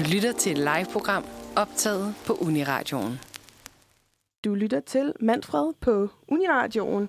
Du 0.00 0.04
lytter 0.04 0.32
til 0.32 0.52
et 0.52 0.58
live-program 0.58 1.24
optaget 1.56 2.14
på 2.26 2.32
Uniradioen. 2.32 3.20
Du 4.44 4.54
lytter 4.54 4.80
til 4.80 5.12
Manfred 5.20 5.72
på 5.80 6.08
Uniradioen. 6.28 7.08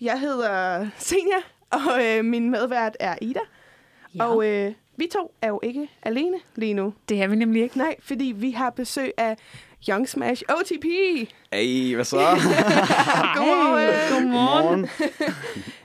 Jeg 0.00 0.20
hedder 0.20 0.86
Senja, 0.98 1.36
og 1.70 2.04
øh, 2.04 2.24
min 2.24 2.50
medvært 2.50 2.96
er 3.00 3.14
Ida. 3.20 3.40
Ja. 4.14 4.24
Og 4.24 4.46
øh, 4.46 4.72
vi 4.96 5.08
to 5.12 5.34
er 5.42 5.48
jo 5.48 5.60
ikke 5.62 5.88
alene 6.02 6.36
lige 6.54 6.74
nu. 6.74 6.94
Det 7.08 7.22
er 7.22 7.26
vi 7.26 7.36
nemlig 7.36 7.62
ikke. 7.62 7.78
Nej, 7.78 7.96
fordi 8.00 8.24
vi 8.36 8.50
har 8.50 8.70
besøg 8.70 9.12
af 9.16 9.36
Young 9.88 10.08
Smash 10.08 10.42
OTP. 10.48 10.84
Hey, 11.52 11.94
hvad 11.94 12.04
så? 12.04 12.16
Godmorgen. 13.36 13.94
Hey, 13.94 14.10
godmorgen. 14.12 14.88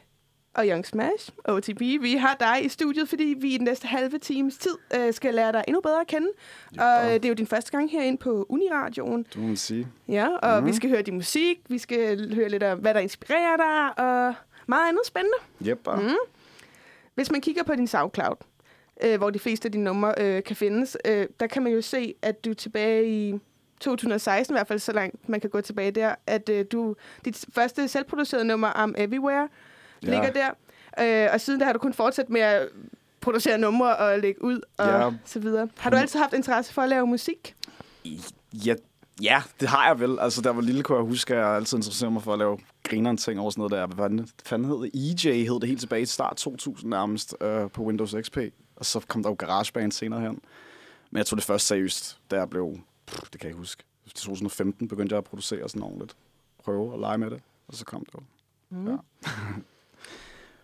og 0.54 0.66
Young 0.68 0.86
Smash, 0.86 1.30
OTP, 1.46 1.80
vi 1.80 2.16
har 2.16 2.36
dig 2.40 2.66
i 2.66 2.70
studiet, 2.70 3.10
fordi 3.10 3.36
vi 3.40 3.54
i 3.54 3.58
den 3.58 3.66
næste 3.66 3.88
halve 3.88 4.18
times 4.18 4.58
tid 4.58 4.78
øh, 4.96 5.14
skal 5.14 5.34
lære 5.34 5.52
dig 5.52 5.64
endnu 5.68 5.82
bedre 5.82 6.02
at 6.02 6.08
kende. 6.08 6.28
Ja. 6.76 6.84
Og 6.84 7.08
øh, 7.08 7.14
det 7.14 7.26
er 7.26 7.30
jo 7.30 7.36
din 7.36 7.48
første 7.48 7.72
gang 7.72 7.92
herinde 7.92 8.18
på 8.18 8.46
Uniradioen. 8.50 9.26
Du 9.34 9.40
må 9.40 9.56
sige. 9.56 9.88
Ja, 10.08 10.28
og 10.28 10.58
mm. 10.58 10.64
Mhm. 10.64 10.72
vi 10.72 10.76
skal 10.76 10.90
høre 10.90 11.02
din 11.02 11.16
musik, 11.16 11.60
vi 11.68 11.78
skal 11.78 12.34
høre 12.36 12.50
lidt 12.50 12.64
om, 12.64 12.80
hvad 12.80 12.94
der 12.94 13.00
inspirerer 13.00 13.58
dig, 13.58 14.06
og 14.06 14.36
meget 14.68 14.88
andet 14.88 15.06
spændende. 15.06 15.38
Yep. 15.68 15.88
Mm. 15.88 16.16
Hvis 17.16 17.32
man 17.32 17.42
kigger 17.42 17.64
på 17.64 17.76
din 17.76 17.88
SoundCloud, 17.88 18.36
øh, 19.04 19.18
hvor 19.18 19.30
de 19.30 19.40
fleste 19.40 19.66
af 19.66 19.72
dine 19.72 19.84
numre 19.84 20.14
øh, 20.18 20.44
kan 20.44 20.56
findes, 20.56 20.98
øh, 21.06 21.28
der 21.40 21.48
kan 21.48 21.64
man 21.64 21.74
jo 21.74 21.82
se, 21.82 22.14
at 22.22 22.46
du 22.46 22.54
tilbage 22.54 23.08
i 23.08 23.40
2016, 23.80 24.54
i 24.54 24.56
hvert 24.56 24.68
fald 24.68 24.80
så 24.80 24.92
langt 24.92 25.30
man 25.30 25.40
kan 25.40 25.50
gå 25.50 25.62
tilbage 25.62 25.92
der, 25.92 26.16
at 26.28 26.50
øh, 26.50 26.66
du 26.72 26.96
dit 27.26 27.46
første 27.54 27.88
selvproducerede 27.88 28.46
nummer, 28.46 28.68
I'm 28.68 28.94
Everywhere, 28.98 29.48
ja. 30.04 30.10
Ligger 30.10 30.32
der. 30.98 31.26
Øh, 31.26 31.30
og 31.34 31.42
siden 31.42 31.60
der 31.60 31.66
har 31.66 31.74
du 31.74 31.80
kun 31.80 31.94
fortsat 31.94 32.30
med 32.30 32.42
at 32.42 32.68
producere 33.22 33.58
numre 33.58 33.98
og 33.98 34.20
lægge 34.20 34.44
ud 34.44 34.62
og 34.78 34.88
Ja. 34.88 35.12
så 35.26 35.40
videre. 35.40 35.70
Har 35.78 35.90
du 35.90 35.96
altid 35.98 36.20
haft 36.20 36.34
interesse 36.34 36.74
for 36.74 36.82
at 36.82 36.90
lave 36.90 37.08
musik? 37.08 37.56
Ja, 38.54 38.76
ja, 39.22 39.44
det 39.60 39.68
har 39.70 39.88
jeg 39.88 40.00
vel. 40.00 40.20
Altså, 40.20 40.42
der 40.42 40.50
var 40.50 40.62
lille, 40.62 40.84
kunne 40.84 40.98
jeg 40.98 41.06
huske, 41.06 41.34
at 41.36 41.40
jeg 41.40 41.56
altid 41.56 41.78
interesserede 41.78 42.14
mig 42.14 42.24
for 42.24 42.34
at 42.34 42.40
lave 42.40 42.58
grineren 42.84 43.18
ting 43.18 43.40
over 43.40 43.50
sådan 43.50 43.60
noget 43.60 43.72
der. 43.72 43.96
Hvad 44.08 44.26
fanden, 44.46 44.70
hed 44.70 44.78
det? 44.82 45.26
EJ 45.26 45.44
hed 45.44 45.60
det 45.60 45.68
helt 45.70 45.80
tilbage 45.80 46.02
i 46.02 46.06
start 46.06 46.36
2000 46.38 46.90
nærmest 46.90 47.36
øh, 47.42 47.70
på 47.70 47.84
Windows 47.84 48.16
XP. 48.22 48.38
Og 48.76 48.86
så 48.86 49.00
kom 49.08 49.24
der 49.24 49.30
jo 49.30 49.36
GarageBand 49.40 49.92
senere 49.92 50.22
hen. 50.22 50.40
Men 51.12 51.18
jeg 51.18 51.26
tog 51.26 51.38
det 51.38 51.46
først 51.46 51.68
seriøst, 51.68 52.18
da 52.32 52.36
jeg 52.36 52.50
blev, 52.50 52.78
pff, 53.08 53.30
det 53.32 53.42
kan 53.42 53.50
jeg 53.50 53.58
huske, 53.58 53.84
i 54.06 54.10
2015 54.10 54.88
begyndte 54.88 55.14
jeg 55.14 55.18
at 55.18 55.24
producere 55.24 55.70
sådan 55.70 55.84
ordentligt. 55.84 56.16
Prøve 56.64 56.94
at 56.94 57.00
lege 57.00 57.18
med 57.18 57.30
det. 57.30 57.42
Og 57.68 57.74
så 57.74 57.86
kom 57.86 58.06
det 58.06 58.14
jo. 58.14 58.20
Mm. 58.70 58.88
Ja. 58.88 58.98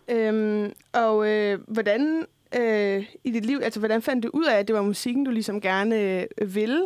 Øhm, 0.09 0.73
og 0.93 1.27
øh, 1.29 1.59
hvordan 1.67 2.25
øh, 2.59 3.05
i 3.23 3.31
dit 3.31 3.45
liv, 3.45 3.59
altså 3.63 3.79
hvordan 3.79 4.01
fandt 4.01 4.23
du 4.23 4.29
ud 4.33 4.45
af, 4.45 4.55
at 4.59 4.67
det 4.67 4.75
var 4.75 4.81
musikken, 4.81 5.23
du 5.23 5.31
ligesom 5.31 5.61
gerne 5.61 6.01
øh, 6.37 6.55
ville? 6.55 6.81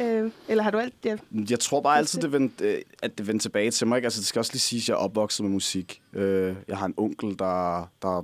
Øh, 0.00 0.30
eller 0.48 0.62
har 0.62 0.70
du 0.70 0.78
alt... 0.78 0.94
Ja. 1.04 1.16
Jeg 1.50 1.60
tror 1.60 1.80
bare 1.80 1.98
altid, 1.98 2.20
det 2.20 2.32
vendte, 2.32 2.64
øh, 2.64 2.82
at 3.02 3.18
det 3.18 3.26
vendte 3.26 3.44
tilbage 3.44 3.70
til 3.70 3.86
mig. 3.86 3.96
Ikke? 3.96 4.06
Altså, 4.06 4.20
det 4.20 4.26
skal 4.26 4.38
også 4.38 4.52
lige 4.52 4.60
sige, 4.60 4.78
at 4.80 4.88
jeg 4.88 4.94
er 4.94 4.98
opvokset 4.98 5.44
med 5.44 5.52
musik. 5.52 6.02
Øh, 6.12 6.54
Jeg 6.68 6.78
har 6.78 6.86
en 6.86 6.94
onkel, 6.96 7.38
der, 7.38 7.90
der 8.02 8.22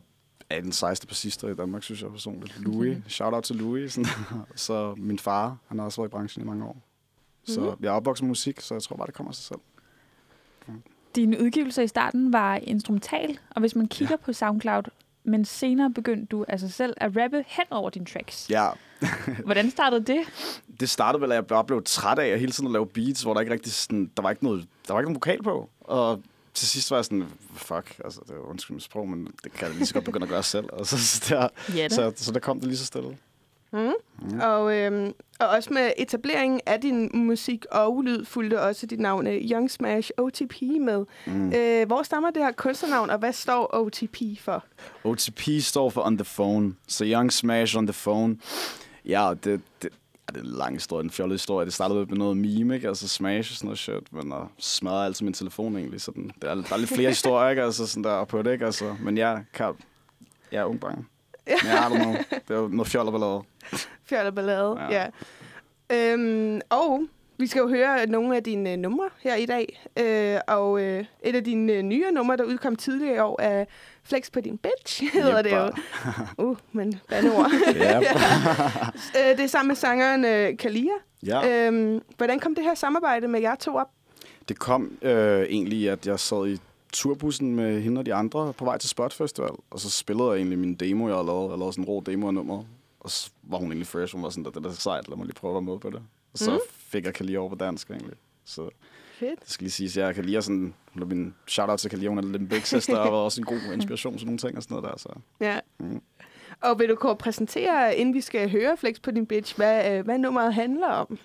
er 0.50 0.60
den 0.60 0.72
sejeste 0.72 1.06
bassister 1.06 1.48
i 1.48 1.54
Danmark, 1.54 1.82
synes 1.82 2.02
jeg 2.02 2.10
personligt. 2.10 2.60
Louis. 2.60 2.96
Shout 3.08 3.34
out 3.34 3.44
til 3.44 3.56
Louis. 3.56 3.92
Sådan. 3.92 4.10
Så 4.56 4.94
min 4.98 5.18
far, 5.18 5.56
han 5.66 5.78
har 5.78 5.84
også 5.86 6.00
været 6.00 6.08
i 6.08 6.10
branchen 6.10 6.42
i 6.44 6.46
mange 6.46 6.64
år. 6.64 6.82
Så 7.44 7.60
Mhm. 7.60 7.70
jeg 7.80 7.88
er 7.88 7.92
opvokset 7.92 8.22
med 8.22 8.28
musik, 8.28 8.60
så 8.60 8.74
jeg 8.74 8.82
tror 8.82 8.96
bare, 8.96 9.06
det 9.06 9.14
kommer 9.14 9.30
af 9.30 9.34
sig 9.34 9.44
selv. 9.44 9.58
Dine 11.16 11.40
udgivelser 11.40 11.82
i 11.82 11.88
starten 11.88 12.32
var 12.32 12.56
instrumental, 12.56 13.38
og 13.50 13.60
hvis 13.60 13.76
man 13.76 13.88
kigger 13.88 14.16
ja. 14.20 14.24
på 14.24 14.32
SoundCloud, 14.32 14.82
men 15.24 15.44
senere 15.44 15.90
begyndte 15.90 16.26
du 16.26 16.44
altså 16.48 16.68
selv 16.68 16.94
at 16.96 17.16
rappe 17.16 17.44
hen 17.46 17.64
over 17.70 17.90
dine 17.90 18.06
tracks. 18.06 18.50
Ja, 18.50 18.68
Hvordan 19.44 19.70
startede 19.70 20.04
det? 20.04 20.20
det 20.80 20.90
startede 20.90 21.22
vel, 21.22 21.32
at 21.32 21.36
jeg 21.36 21.46
bare 21.46 21.64
blev 21.64 21.82
træt 21.84 22.18
af 22.18 22.26
at 22.26 22.40
hele 22.40 22.52
tiden 22.52 22.66
at 22.66 22.72
lave 22.72 22.86
beats, 22.86 23.22
hvor 23.22 23.34
der 23.34 23.40
ikke 23.40 23.52
rigtig 23.52 23.72
sådan, 23.72 24.10
der 24.16 24.22
var 24.22 24.30
ikke 24.30 24.44
noget, 24.44 24.66
der 24.86 24.92
var 24.92 25.00
ikke 25.00 25.06
nogen 25.06 25.14
vokal 25.14 25.42
på. 25.42 25.68
Og 25.80 26.22
til 26.54 26.68
sidst 26.68 26.90
var 26.90 26.96
jeg 26.96 27.04
sådan, 27.04 27.24
fuck, 27.54 28.00
altså 28.04 28.20
det 28.28 28.34
jo 28.34 28.42
undskyld 28.42 28.74
mit 28.74 28.82
sprog, 28.82 29.08
men 29.08 29.28
det 29.44 29.52
kan 29.52 29.68
jeg 29.68 29.76
lige 29.76 29.86
så 29.86 29.94
godt 29.94 30.04
begynde 30.04 30.24
at 30.24 30.30
gøre 30.30 30.42
selv. 30.42 30.66
Og 30.72 30.86
så, 30.86 30.98
så, 30.98 31.24
der, 31.28 31.48
Ja, 31.76 31.88
så, 31.88 32.12
så 32.16 32.32
der 32.32 32.40
kom 32.40 32.60
det 32.60 32.68
lige 32.68 32.78
så 32.78 32.86
stille. 32.86 33.16
Mm. 34.22 34.40
Og, 34.40 34.76
øhm, 34.76 35.12
og 35.40 35.48
også 35.48 35.72
med 35.72 35.90
etableringen 35.98 36.60
af 36.66 36.80
din 36.80 37.10
musik 37.14 37.64
og 37.70 38.02
lyd 38.02 38.24
fulgte 38.24 38.62
også 38.62 38.86
dit 38.86 39.00
navn 39.00 39.26
øh, 39.26 39.34
Young 39.34 39.70
Smash 39.70 40.10
OTP 40.16 40.62
med. 40.80 41.04
Mm. 41.26 41.52
Øh, 41.52 41.86
hvor 41.86 42.02
stammer 42.02 42.30
det 42.30 42.42
her 42.42 42.52
kunstnernavn, 42.52 43.10
og 43.10 43.18
hvad 43.18 43.32
står 43.32 43.74
OTP 43.74 44.16
for? 44.40 44.64
OTP 45.04 45.42
står 45.60 45.90
for 45.90 46.06
on 46.06 46.18
the 46.18 46.26
phone. 46.34 46.74
Så 46.88 47.04
Young 47.04 47.32
Smash 47.32 47.76
on 47.76 47.86
the 47.86 47.94
phone. 48.02 48.36
Ja, 49.04 49.34
det, 49.44 49.44
det, 49.44 49.60
ja, 49.82 50.32
det 50.34 50.36
er 50.36 50.40
en 50.40 50.46
lang 50.58 50.74
historie, 50.74 51.04
en 51.04 51.10
fjollet 51.10 51.34
historie. 51.34 51.66
Det 51.66 51.74
startede 51.74 52.06
med 52.06 52.16
noget 52.16 52.36
meme, 52.36 52.74
ikke? 52.74 52.88
Altså 52.88 53.08
Smash 53.08 53.52
og 53.52 53.56
sådan 53.56 53.66
noget 53.66 53.78
shit. 53.78 54.12
Men 54.12 54.30
jeg 54.30 54.46
smadrede 54.58 55.04
altid 55.04 55.24
min 55.24 55.34
telefon 55.34 55.76
egentlig. 55.76 56.00
Så 56.00 56.10
den, 56.10 56.32
der, 56.42 56.50
er, 56.50 56.54
der 56.54 56.72
er 56.72 56.76
lidt 56.76 56.90
flere 56.90 57.10
historier, 57.16 57.50
ikke? 57.50 57.62
Altså 57.62 57.86
sådan 57.86 58.04
der 58.04 58.24
på 58.24 58.42
det, 58.42 58.52
ikke? 58.52 58.64
Altså, 58.64 58.96
men 59.00 59.18
jeg 59.18 59.44
kan... 59.54 59.72
Jeg 60.52 60.60
er 60.60 60.64
ung 60.64 60.80
bange. 60.80 61.04
Ja, 61.46 61.54
I 61.54 61.92
don't 61.92 62.02
know. 62.02 62.12
Det 62.30 62.50
er 62.50 62.54
jo 62.54 62.68
noget 62.68 62.88
fjol 62.88 63.06
og 63.06 63.12
ballade. 63.12 63.42
Fjol 64.04 64.26
og 64.26 64.34
ballade, 64.34 64.76
ja. 64.90 65.10
Ja. 65.90 66.12
Øhm, 66.12 66.60
og 66.70 67.02
vi 67.38 67.46
skal 67.46 67.60
jo 67.60 67.68
høre 67.68 68.06
nogle 68.06 68.36
af 68.36 68.42
dine 68.44 68.72
øh, 68.72 68.78
numre 68.78 69.08
her 69.22 69.34
i 69.34 69.46
dag. 69.46 69.88
Øh, 69.98 70.40
og 70.48 70.80
øh, 70.82 71.04
et 71.22 71.34
af 71.36 71.44
dine 71.44 71.72
øh, 71.72 71.82
nye 71.82 72.10
numre, 72.12 72.36
der 72.36 72.44
udkom 72.44 72.76
tidligere 72.76 73.16
i 73.16 73.18
år, 73.18 73.40
er 73.42 73.64
Flex 74.02 74.30
på 74.32 74.40
din 74.40 74.58
bitch, 74.58 75.02
hedder 75.12 75.42
det 75.42 75.52
jo. 75.52 75.70
Uh, 76.38 76.56
men 76.72 77.00
bandeord. 77.08 77.50
Ja. 77.76 77.98
øh, 78.00 79.36
det 79.36 79.40
er 79.40 79.46
sammen 79.46 79.68
med 79.68 79.76
sangeren 79.76 80.24
øh, 80.24 80.56
Kalia. 80.56 80.92
ja. 81.26 81.66
Øhm, 81.66 82.02
hvordan 82.16 82.40
kom 82.40 82.54
det 82.54 82.64
her 82.64 82.74
samarbejde 82.74 83.28
med 83.28 83.40
jer 83.40 83.54
to 83.54 83.76
op? 83.76 83.88
Det 84.48 84.58
kom 84.58 84.98
øh, 85.02 85.42
egentlig, 85.42 85.90
at 85.90 86.06
jeg 86.06 86.20
sad 86.20 86.46
i 86.48 86.58
turbussen 86.96 87.56
med 87.56 87.80
hende 87.80 87.98
og 87.98 88.06
de 88.06 88.14
andre 88.14 88.52
på 88.52 88.64
vej 88.64 88.78
til 88.78 88.88
Spot 88.88 89.12
Festival, 89.12 89.50
og 89.70 89.80
så 89.80 89.90
spillede 89.90 90.28
jeg 90.28 90.36
egentlig 90.36 90.58
min 90.58 90.74
demo, 90.74 91.06
jeg 91.08 91.14
havde 91.16 91.26
lavet. 91.26 91.50
Jeg 91.50 91.58
lavede 91.58 91.72
sådan 91.72 91.84
en 91.84 91.88
rå 91.88 92.00
demo 92.06 92.26
af 92.26 92.34
nummeret, 92.34 92.66
og 93.00 93.10
så 93.10 93.30
var 93.42 93.58
hun 93.58 93.66
egentlig 93.68 93.86
fresh. 93.86 94.14
Hun 94.14 94.22
var 94.22 94.28
sådan, 94.30 94.44
det 94.44 94.56
er 94.56 94.60
da 94.60 94.72
sejt, 94.72 95.08
lad 95.08 95.16
mig 95.16 95.26
lige 95.26 95.34
prøve 95.34 95.50
at 95.50 95.54
være 95.54 95.72
med 95.72 95.78
på 95.78 95.90
det. 95.90 96.02
Og 96.32 96.38
så 96.38 96.50
Mm. 96.50 96.58
fik 96.78 97.04
jeg 97.04 97.14
Kalia 97.14 97.38
over 97.38 97.48
på 97.48 97.54
dansk 97.54 97.90
egentlig. 97.90 98.14
Så 98.44 98.68
Fedt. 99.18 99.40
det 99.40 99.50
skal 99.50 99.64
lige 99.64 99.72
siges, 99.72 99.96
jeg 99.96 100.14
Kalia 100.14 100.40
sådan, 100.40 100.74
hun 100.92 101.02
er 101.02 101.06
min 101.06 101.34
shout-out 101.46 101.78
til 101.78 101.90
Kalia, 101.90 102.08
hun 102.08 102.18
er 102.18 102.22
lidt 102.22 102.42
en 102.42 102.48
big 102.48 102.66
sister, 102.66 102.96
og 102.98 103.12
var 103.12 103.18
også 103.18 103.40
en 103.40 103.44
god 103.44 103.60
inspiration 103.74 104.18
til 104.18 104.26
nogle 104.26 104.38
ting 104.38 104.56
og 104.56 104.62
sådan 104.62 104.74
noget 104.74 104.90
der. 104.90 104.98
Så. 104.98 105.08
Ja. 105.40 105.60
Mm. 105.78 106.02
Og 106.60 106.78
vil 106.78 106.88
du 106.88 106.94
kunne 106.94 107.16
præsentere, 107.16 107.96
inden 107.96 108.14
vi 108.14 108.20
skal 108.20 108.50
høre 108.50 108.76
Flex 108.76 108.94
på 109.02 109.10
din 109.10 109.26
bitch, 109.26 109.56
hvad, 109.56 109.98
øh, 109.98 110.04
hvad 110.04 110.18
nummeret 110.18 110.54
handler 110.54 110.88
om? 110.88 111.18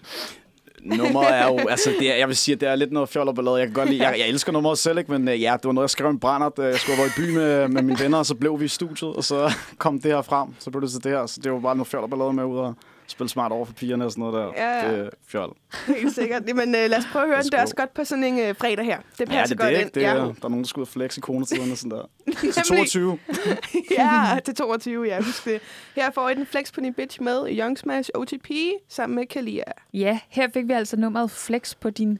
Nummeret 0.83 1.35
er 1.35 1.47
jo, 1.47 1.59
altså 1.69 1.93
det 1.99 2.11
er, 2.11 2.15
jeg 2.15 2.27
vil 2.27 2.35
sige, 2.35 2.55
at 2.55 2.61
det 2.61 2.69
er 2.69 2.75
lidt 2.75 2.91
noget 2.91 3.09
fjol 3.09 3.27
og 3.27 3.35
ballade. 3.35 3.57
Jeg 3.57 3.67
kan 3.67 3.73
godt 3.73 3.89
lide, 3.89 4.07
jeg, 4.07 4.19
jeg 4.19 4.27
elsker 4.27 4.51
nummeret 4.51 4.77
selv, 4.77 4.97
ikke? 4.97 5.11
men 5.11 5.27
øh, 5.27 5.41
ja, 5.41 5.53
det 5.53 5.65
var 5.65 5.71
noget, 5.71 5.85
jeg 5.85 5.89
skrev 5.89 6.09
en 6.09 6.19
brændert. 6.19 6.59
Øh, 6.59 6.65
jeg 6.65 6.75
skulle 6.75 6.95
have 6.95 7.03
været 7.03 7.17
i 7.17 7.21
by 7.21 7.35
med, 7.35 7.67
med 7.67 7.81
mine 7.81 7.99
venner, 7.99 8.17
og 8.17 8.25
så 8.25 8.35
blev 8.35 8.59
vi 8.59 8.65
i 8.65 8.67
studiet, 8.67 9.13
og 9.15 9.23
så 9.23 9.53
kom 9.77 9.99
det 9.99 10.11
her 10.11 10.21
frem. 10.21 10.47
Så 10.59 10.71
blev 10.71 10.81
det 10.81 10.91
så 10.91 10.99
det 10.99 11.11
her, 11.11 11.25
så 11.25 11.39
det 11.43 11.51
var 11.51 11.59
bare 11.59 11.75
noget 11.75 11.87
fjol 11.87 12.03
og 12.03 12.09
ballade 12.09 12.33
med 12.33 12.43
ud 12.43 12.57
og 12.57 12.73
spille 13.11 13.29
smart 13.29 13.51
over 13.51 13.65
for 13.65 13.73
pigerne 13.73 14.05
og 14.05 14.11
sådan 14.11 14.21
noget 14.21 14.33
der. 14.55 14.63
Ja, 14.63 14.87
ja. 14.87 14.91
Det 14.91 15.05
er 15.05 15.09
fjol. 15.27 15.55
Helt 15.97 16.15
sikkert. 16.15 16.43
Jamen, 16.47 16.75
øh, 16.75 16.89
lad 16.89 16.97
os 16.97 17.03
prøve 17.11 17.23
at 17.23 17.29
høre. 17.29 17.43
Det 17.43 17.53
er 17.53 17.61
også 17.61 17.75
godt 17.75 17.93
på 17.93 18.03
sådan 18.03 18.23
en 18.23 18.39
øh, 18.39 18.55
fredag 18.55 18.85
her. 18.85 18.99
Det 19.19 19.27
passer 19.27 19.35
Ja, 19.39 19.43
det 19.43 19.51
er 19.51 19.55
godt 19.55 19.75
det, 19.75 19.81
ind. 19.81 19.91
Det 19.91 20.01
ja. 20.01 20.07
der 20.15 20.21
er 20.21 20.49
nogen, 20.49 20.57
der 20.57 20.67
skal 20.67 20.79
ud 20.79 20.85
og 20.85 20.87
flex 20.87 21.17
i 21.17 21.19
konetiden 21.19 21.71
og 21.71 21.77
sådan 21.77 21.91
der. 21.91 22.01
Til 22.25 22.63
Nemlig. 22.71 22.89
22. 22.91 23.19
ja, 23.99 24.39
til 24.45 24.55
22, 24.55 25.03
ja. 25.05 25.21
Husk 25.21 25.45
det. 25.45 25.61
Her 25.95 26.11
får 26.11 26.29
I 26.29 26.33
den 26.33 26.45
Flex 26.45 26.73
på 26.73 26.81
din 26.81 26.93
bitch 26.93 27.21
med 27.21 27.47
Young 27.59 27.77
Smash 27.77 28.09
OTP 28.15 28.49
sammen 28.89 29.15
med 29.15 29.25
Kalia. 29.25 29.63
Ja, 29.93 30.19
her 30.29 30.47
fik 30.53 30.67
vi 30.67 30.73
altså 30.73 30.97
nummeret 30.97 31.31
Flex 31.31 31.75
på 31.75 31.89
din 31.89 32.19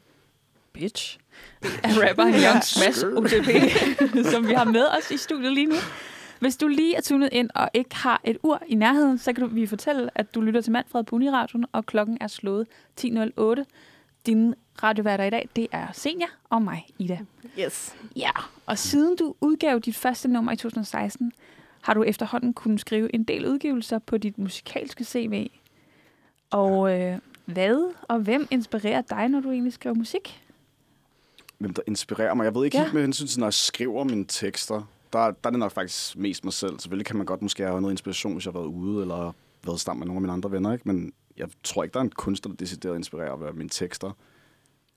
bitch 0.73 1.17
af 1.83 2.09
rapperen 2.09 2.33
Young 2.33 2.63
Smash. 2.63 3.05
OTP, 3.05 3.49
som 4.31 4.47
vi 4.47 4.53
har 4.53 4.63
med 4.63 4.85
os 4.97 5.11
i 5.11 5.17
studiet 5.17 5.53
lige 5.53 5.67
nu. 5.67 5.75
Hvis 6.41 6.57
du 6.57 6.67
lige 6.67 6.95
er 6.95 7.01
tunet 7.01 7.29
ind 7.31 7.49
og 7.55 7.69
ikke 7.73 7.95
har 7.95 8.21
et 8.23 8.37
ur 8.43 8.61
i 8.67 8.75
nærheden, 8.75 9.17
så 9.17 9.33
kan 9.33 9.43
du, 9.43 9.47
vi 9.47 9.65
fortælle, 9.65 10.09
at 10.15 10.35
du 10.35 10.41
lytter 10.41 10.61
til 10.61 10.71
Manfred 10.71 11.03
på 11.03 11.15
Uniradioen, 11.15 11.65
og 11.71 11.85
klokken 11.85 12.17
er 12.21 12.27
slået 12.27 12.67
10.08. 13.01 13.63
Din 14.25 14.55
radioværter 14.83 15.23
i 15.23 15.29
dag, 15.29 15.49
det 15.55 15.67
er 15.71 15.87
Senja 15.93 16.25
og 16.49 16.61
mig, 16.61 16.87
Ida. 16.99 17.19
Yes. 17.59 17.95
Ja, 18.15 18.31
og 18.65 18.77
siden 18.77 19.15
du 19.15 19.35
udgav 19.41 19.79
dit 19.79 19.95
første 19.95 20.27
nummer 20.27 20.51
i 20.51 20.55
2016, 20.55 21.31
har 21.81 21.93
du 21.93 22.03
efterhånden 22.03 22.53
kunnet 22.53 22.79
skrive 22.79 23.15
en 23.15 23.23
del 23.23 23.47
udgivelser 23.47 23.99
på 23.99 24.17
dit 24.17 24.37
musikalske 24.37 25.03
CV. 25.03 25.49
Og 26.49 26.99
øh, 26.99 27.17
hvad 27.45 27.93
og 28.01 28.19
hvem 28.19 28.47
inspirerer 28.51 29.01
dig, 29.01 29.27
når 29.27 29.39
du 29.39 29.51
egentlig 29.51 29.73
skriver 29.73 29.95
musik? 29.95 30.41
Hvem 31.57 31.73
der 31.73 31.81
inspirerer 31.87 32.33
mig. 32.33 32.43
Jeg 32.43 32.55
ved 32.55 32.65
ikke 32.65 32.77
ja. 32.77 32.83
helt 32.83 32.93
med 32.93 33.01
hensyn 33.01 33.27
til, 33.27 33.39
når 33.39 33.47
jeg 33.47 33.53
skriver 33.53 34.03
mine 34.03 34.25
tekster. 34.25 34.83
Der, 35.13 35.19
der 35.19 35.31
er 35.43 35.49
det 35.49 35.59
nok 35.59 35.71
faktisk 35.71 36.17
mest 36.17 36.43
mig 36.43 36.53
selv. 36.53 36.79
Selvfølgelig 36.79 37.05
kan 37.05 37.15
man 37.17 37.25
godt 37.25 37.41
måske 37.41 37.63
have 37.63 37.81
noget 37.81 37.93
inspiration, 37.93 38.33
hvis 38.33 38.45
jeg 38.45 38.53
har 38.53 38.59
været 38.59 38.69
ude, 38.71 39.01
eller 39.01 39.33
været 39.65 39.79
sammen 39.79 39.99
med 39.99 40.07
nogle 40.07 40.17
af 40.17 40.21
mine 40.21 40.33
andre 40.33 40.51
venner. 40.51 40.73
Ikke? 40.73 40.87
Men 40.87 41.13
jeg 41.37 41.47
tror 41.63 41.83
ikke, 41.83 41.93
der 41.93 41.99
er 41.99 42.03
en 42.03 42.09
kunstner, 42.11 42.49
der 42.49 42.55
decideret 42.57 42.95
inspirerer 42.97 43.35
ved 43.37 43.53
mine 43.53 43.69
tekster. 43.69 44.11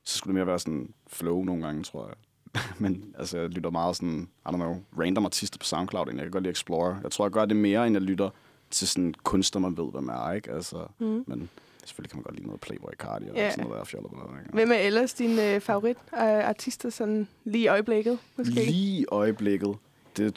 Så 0.04 0.18
skulle 0.18 0.30
det 0.32 0.34
mere 0.34 0.46
være 0.46 0.58
sådan 0.58 0.92
flow 1.06 1.44
nogle 1.44 1.66
gange, 1.66 1.82
tror 1.82 2.06
jeg. 2.06 2.14
Men 2.82 3.14
altså, 3.18 3.38
jeg 3.38 3.48
lytter 3.48 3.70
meget 3.70 3.96
sådan, 3.96 4.28
I 4.46 4.48
don't 4.48 4.54
know, 4.56 4.82
random 5.00 5.24
artister 5.24 5.58
på 5.58 5.64
SoundCloud, 5.64 6.06
egentlig. 6.06 6.18
Jeg 6.20 6.26
kan 6.26 6.32
godt 6.32 6.42
lide 6.42 6.52
Explorer. 6.52 6.96
Jeg 7.02 7.10
tror, 7.12 7.24
jeg 7.24 7.32
gør 7.32 7.44
det 7.44 7.56
mere, 7.56 7.86
end 7.86 7.94
jeg 7.94 8.02
lytter 8.02 8.30
til 8.70 8.88
sådan 8.88 9.14
kunstner, 9.22 9.60
man 9.60 9.76
ved, 9.76 9.90
hvem 9.92 10.08
er, 10.08 10.32
ikke? 10.32 10.50
Altså, 10.52 10.86
Mm. 10.98 11.24
men 11.26 11.48
Selvfølgelig 11.86 12.10
kan 12.10 12.16
man 12.18 12.22
godt 12.22 12.34
lide 12.36 12.46
noget 12.46 12.60
Playboy 12.60 12.90
Cardi 12.98 13.24
eller 13.26 13.40
Ja. 13.42 13.50
sådan 13.50 13.64
noget 13.64 13.78
der 13.78 13.84
fjollet 13.84 14.10
på 14.10 14.16
noget. 14.16 14.40
ikke? 14.40 14.52
Hvem 14.54 14.70
er 14.72 14.76
ellers 14.76 15.14
dine 15.14 15.54
øh, 15.54 15.60
favorit 15.60 15.96
øh, 16.14 16.20
artister 16.48 16.90
sådan 16.90 17.28
lige 17.44 17.64
i 17.64 17.66
øjeblikket, 17.66 18.18
måske? 18.36 18.52
Lige 18.54 19.00
i 19.00 19.04
øjeblikket. 19.08 19.76
Det 20.16 20.26
er 20.26 20.30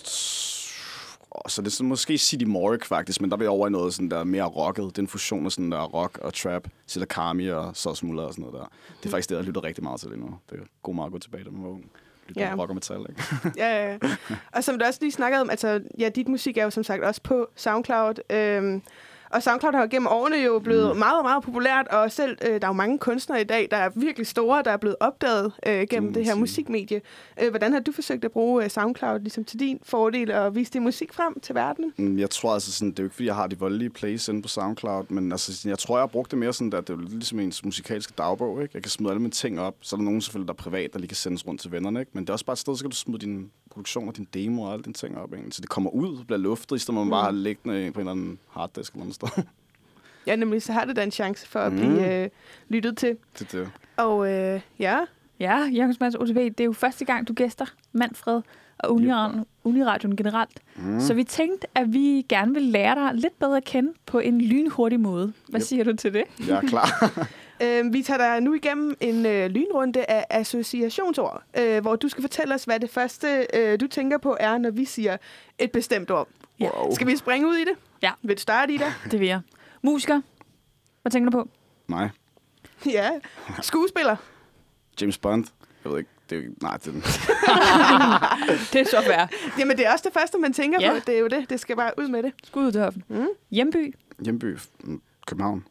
så 1.48 1.62
det 1.62 1.68
er 1.68 1.72
sådan, 1.72 1.90
måske 1.90 2.18
City 2.18 2.46
Morrick 2.46 2.86
faktisk, 2.86 3.22
men 3.22 3.32
der 3.32 3.38
bliver 3.38 3.50
over 3.50 3.68
i 3.68 3.72
noget 3.72 3.94
sådan 3.94 4.12
der 4.12 4.24
mere 4.24 4.44
rocket. 4.44 4.86
Det 4.86 4.98
er 4.98 5.02
en 5.02 5.08
fusion 5.08 5.46
af 5.46 5.52
sådan 5.52 5.72
der 5.72 5.84
rock 5.84 6.18
og 6.18 6.34
trap, 6.34 6.68
Kami 7.10 7.48
og 7.48 7.76
Sauce 7.76 8.06
Muller 8.06 8.24
og 8.24 8.34
sådan 8.34 8.46
noget 8.46 8.60
der. 8.60 8.68
Det 9.00 9.06
er 9.06 9.10
faktisk 9.10 9.30
det, 9.30 9.36
jeg 9.36 9.44
lytter 9.44 9.64
rigtig 9.64 9.84
meget 9.84 10.00
til 10.00 10.10
lige 10.10 10.20
nu. 10.20 10.38
Det 10.50 10.60
er 10.60 10.64
god 10.84 10.96
meget 10.96 11.06
at 11.06 11.12
gå 11.12 11.20
tilbage, 11.20 11.44
da 11.44 11.50
man 11.50 11.64
var 11.64 11.70
ung. 11.70 11.92
Lytte 12.28 12.42
Ja. 12.42 12.48
ja. 12.50 12.56
rock 12.56 12.70
og 12.70 12.76
metal, 12.76 13.06
ikke? 13.10 13.24
Ja, 13.58 13.86
ja, 13.86 13.92
ja. 13.92 14.00
Og 14.54 14.64
som 14.64 14.80
du 14.80 14.86
også 14.86 15.00
lige 15.02 15.12
snakkede 15.12 15.42
om, 15.42 15.50
altså, 15.50 15.82
ja, 16.00 16.10
dit 16.10 16.28
musik 16.28 16.58
er 16.58 16.64
jo 16.64 16.70
som 16.70 16.84
sagt 16.84 17.04
også 17.04 17.22
på 17.22 17.48
SoundCloud. 17.56 18.14
Øhm, 18.30 18.82
og 19.30 19.44
SoundCloud 19.44 19.74
har 19.74 19.88
gennem 19.88 20.08
årene 20.08 20.38
jo 20.38 20.60
blevet 20.60 20.92
mm. 20.94 21.00
meget, 21.00 21.24
meget 21.26 21.44
populært, 21.44 21.88
og 21.88 22.12
selv, 22.12 22.38
øh, 22.42 22.50
der 22.50 22.60
er 22.62 22.68
jo 22.68 22.74
mange 22.74 23.00
kunstnere 23.00 23.42
i 23.42 23.44
dag, 23.44 23.68
der 23.72 23.78
er 23.78 23.90
virkelig 23.96 24.28
store, 24.28 24.64
der 24.64 24.72
er 24.72 24.78
blevet 24.78 24.96
opdaget 25.00 25.52
øh, 25.68 25.88
gennem 25.90 26.14
det 26.14 26.26
her 26.26 26.36
musikmedie. 26.36 27.02
Øh, 27.44 27.50
hvordan 27.50 27.74
har 27.74 27.80
du 27.80 27.92
forsøgt 27.92 28.26
at 28.26 28.32
bruge 28.32 28.64
øh, 28.64 28.70
SoundCloud 28.70 29.20
ligesom 29.20 29.44
til 29.44 29.60
din 29.60 29.80
fordel 29.84 30.32
og 30.32 30.56
vise 30.56 30.72
din 30.74 30.84
musik 30.84 31.14
frem 31.14 31.40
til 31.40 31.56
verden? 31.56 31.94
Mm, 31.98 32.20
Jeg 32.20 32.30
tror 32.30 32.54
altså 32.54 32.72
sådan, 32.72 32.92
det 32.92 33.00
er 33.00 33.04
jo 33.04 33.06
ikke, 33.06 33.16
fordi 33.16 33.28
jeg 33.28 33.36
har 33.36 33.48
de 33.48 33.60
voldelige 33.60 33.90
plays 33.90 34.28
inde 34.28 34.42
på 34.42 34.48
SoundCloud, 34.48 35.04
men 35.10 35.32
altså, 35.32 35.56
sådan, 35.58 35.70
jeg 35.70 35.80
tror, 35.80 35.98
jeg 35.98 36.02
har 36.02 36.08
brugt 36.08 36.32
det 36.32 36.40
mere 36.40 36.54
sådan, 36.54 36.74
at 36.74 36.88
det 36.88 36.94
er 36.94 36.98
ligesom 37.10 37.40
ens 37.40 37.66
musikalske 37.66 38.14
dagbog, 38.18 38.62
ikke? 38.62 38.72
Jeg 38.74 38.84
kan 38.84 38.90
smide 38.90 39.12
alle 39.12 39.22
mine 39.22 39.32
ting 39.32 39.60
op, 39.60 39.76
så 39.82 39.96
er 39.96 39.98
der 39.98 40.04
nogen 40.04 40.22
selvfølgelig, 40.22 40.48
der 40.48 40.54
er 40.54 40.64
privat, 40.64 40.94
der 40.94 41.00
lige 41.00 41.08
kan 41.08 41.16
sendes 41.16 41.48
rundt 41.48 41.62
til 41.62 41.72
vennerne, 41.72 42.00
ikke? 42.00 42.12
Men 42.14 42.24
det 42.24 42.30
er 42.30 42.34
også 42.34 42.46
bare 42.46 42.54
et 42.54 42.60
sted, 42.60 42.76
så 42.76 42.84
kan 42.84 42.90
du 42.90 42.96
smide 42.96 43.20
din 43.26 43.52
produktion 43.78 44.08
og 44.08 44.18
din 44.18 44.28
demo 44.34 44.62
og 44.62 44.74
alle 44.74 44.84
dine 44.84 44.94
ting 44.94 45.18
op, 45.18 45.34
ikke? 45.34 45.52
Så 45.52 45.62
det 45.62 45.70
kommer 45.70 45.90
ud, 45.90 46.24
bliver 46.24 46.38
luftet, 46.40 46.76
i 46.76 46.80
stedet 46.80 46.96
for 46.96 47.02
at 47.02 47.08
man 47.08 47.12
bare 47.12 47.36
liggende 47.36 47.92
på 47.92 48.00
en 48.00 48.08
eller 48.08 48.12
anden 48.12 48.40
harddisk 48.50 48.94
eller 48.94 49.04
andet 49.04 49.16
sted. 49.16 49.28
Ja, 50.28 50.36
nemlig, 50.36 50.62
så 50.62 50.74
har 50.74 50.86
det 50.86 50.96
da 50.96 51.04
en 51.04 51.12
chance 51.12 51.48
for 51.48 51.60
at 51.60 51.72
Mm. 51.74 51.78
blive 51.80 52.24
øh, 52.24 52.30
lyttet 52.70 52.98
til. 52.98 53.18
det 53.40 53.52
det. 53.52 53.70
Og 53.98 54.32
øh, 54.34 54.62
ja, 54.80 55.00
Ja, 55.40 55.58
Jørgens 55.58 56.00
Mads 56.00 56.16
OTV, 56.16 56.36
det 56.36 56.60
er 56.60 56.66
jo 56.66 56.74
første 56.74 57.06
gang, 57.06 57.28
du 57.28 57.34
gæster 57.34 57.66
Manfred 57.92 58.42
og 58.80 58.94
Uniradioen, 58.96 59.46
Uniradioen 59.64 60.16
generelt. 60.16 60.60
Mm. 60.76 61.00
Så 61.00 61.14
vi 61.14 61.24
tænkte, 61.24 61.68
at 61.76 61.94
vi 61.94 62.26
gerne 62.30 62.54
vil 62.54 62.64
lære 62.64 62.96
dig 62.96 63.12
lidt 63.14 63.40
bedre 63.40 63.58
at 63.58 63.64
kende 63.64 63.94
på 64.06 64.20
en 64.20 64.42
lynhurtig 64.42 65.00
måde. 65.00 65.34
Hvad 65.50 65.60
Yep. 65.62 65.68
siger 65.68 65.84
du 65.84 65.96
til 65.96 66.14
det? 66.14 66.24
Jeg 66.48 66.58
er 66.58 66.62
klar. 66.62 66.88
Øh, 67.64 67.94
vi 67.94 68.04
tager 68.04 68.18
dig 68.18 68.42
nu 68.42 68.54
igennem 68.54 68.98
en 69.00 69.26
øh, 69.26 69.50
lynrunde 69.50 70.06
af 70.06 70.26
associationsord, 70.30 71.44
øh, 71.58 71.82
hvor 71.82 71.96
du 71.96 72.10
skal 72.10 72.22
fortælle 72.24 72.54
os, 72.56 72.64
hvad 72.64 72.80
det 72.80 72.90
første, 72.90 73.48
øh, 73.54 73.80
du 73.80 73.88
tænker 73.88 74.18
på, 74.18 74.38
er, 74.40 74.58
når 74.58 74.72
vi 74.72 74.86
siger 74.86 75.18
et 75.60 75.72
bestemt 75.72 76.12
ord. 76.12 76.28
Ja. 76.60 76.80
Wow. 76.82 76.96
Skal 76.96 77.08
vi 77.08 77.16
springe 77.18 77.48
ud 77.48 77.56
i 77.56 77.62
det? 77.66 77.74
Ja. 78.02 78.12
Vil 78.22 78.36
du 78.38 78.42
starte 78.42 78.74
i 78.74 78.78
det? 78.78 78.94
Det 79.12 79.20
vil 79.20 79.28
jeg. 79.28 79.40
Musiker. 79.82 80.22
Hvad 81.02 81.12
tænker 81.12 81.30
du 81.32 81.38
på? 81.44 81.50
Nej. 81.88 82.10
ja. 82.86 83.10
Skuespiller. 83.62 84.16
James 85.02 85.18
Bond. 85.18 85.46
Jeg 85.84 85.92
ved 85.92 86.00
ikke. 86.00 86.10
Det 86.30 86.38
er 86.38 86.42
jo, 86.44 86.52
nej, 86.62 86.78
det 86.78 86.88
er, 86.88 86.92
Det 88.74 88.82
er 88.82 88.86
så 88.86 89.02
fair. 89.06 89.28
Jamen, 89.60 89.78
det 89.78 89.86
er 89.86 89.92
også 89.94 90.04
det 90.08 90.14
første, 90.14 90.38
man 90.38 90.54
tænker 90.54 90.82
Ja. 90.82 90.94
på. 90.94 91.00
Det 91.08 91.16
er 91.16 91.20
jo 91.20 91.28
det. 91.28 91.50
Det 91.50 91.60
skal 91.60 91.76
bare 91.76 91.92
ud 91.98 92.08
med 92.08 92.24
det. 92.24 92.34
Skud 92.44 92.66
ud 92.66 92.72
til 92.72 92.82
hoffen. 92.82 93.04
Mm. 93.08 93.28
Hjemby. 93.52 93.96
Hjemby. 94.20 94.58
mm, 94.84 95.02
København. 95.28 95.66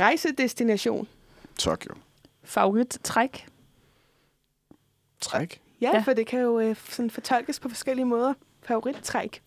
Rejsedestination. 0.00 1.08
Tokyo. 1.58 1.94
Favorit 2.44 2.98
træk. 3.04 3.46
Træk. 5.20 5.60
Ja, 5.80 5.90
Ja. 5.94 6.00
for 6.02 6.12
det 6.12 6.26
kan 6.26 6.40
jo 6.40 6.60
øh, 6.60 6.76
sådan 6.88 7.10
fortolkes 7.10 7.60
på 7.60 7.68
forskellige 7.68 8.04
måder. 8.06 8.34
Favorittræk. 8.62 9.42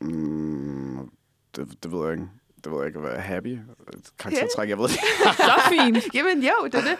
Mm, 0.00 1.10
det, 1.56 1.82
det 1.82 1.92
ved 1.92 2.02
jeg 2.04 2.12
ikke. 2.12 2.28
Det 2.64 2.72
ved 2.72 2.78
jeg 2.78 2.86
ikke, 2.86 2.98
hvad 2.98 3.10
er 3.10 3.20
happy? 3.20 3.58
Karaktertræk, 4.18 4.68
jeg 4.68 4.78
ved 4.78 4.88
det 4.88 4.94
ikke. 4.94 5.36
Så 5.36 5.60
fint. 5.68 6.04
Jamen 6.14 6.42
jo, 6.42 6.66
det 6.66 6.74
er 6.74 6.80
det. 6.82 6.98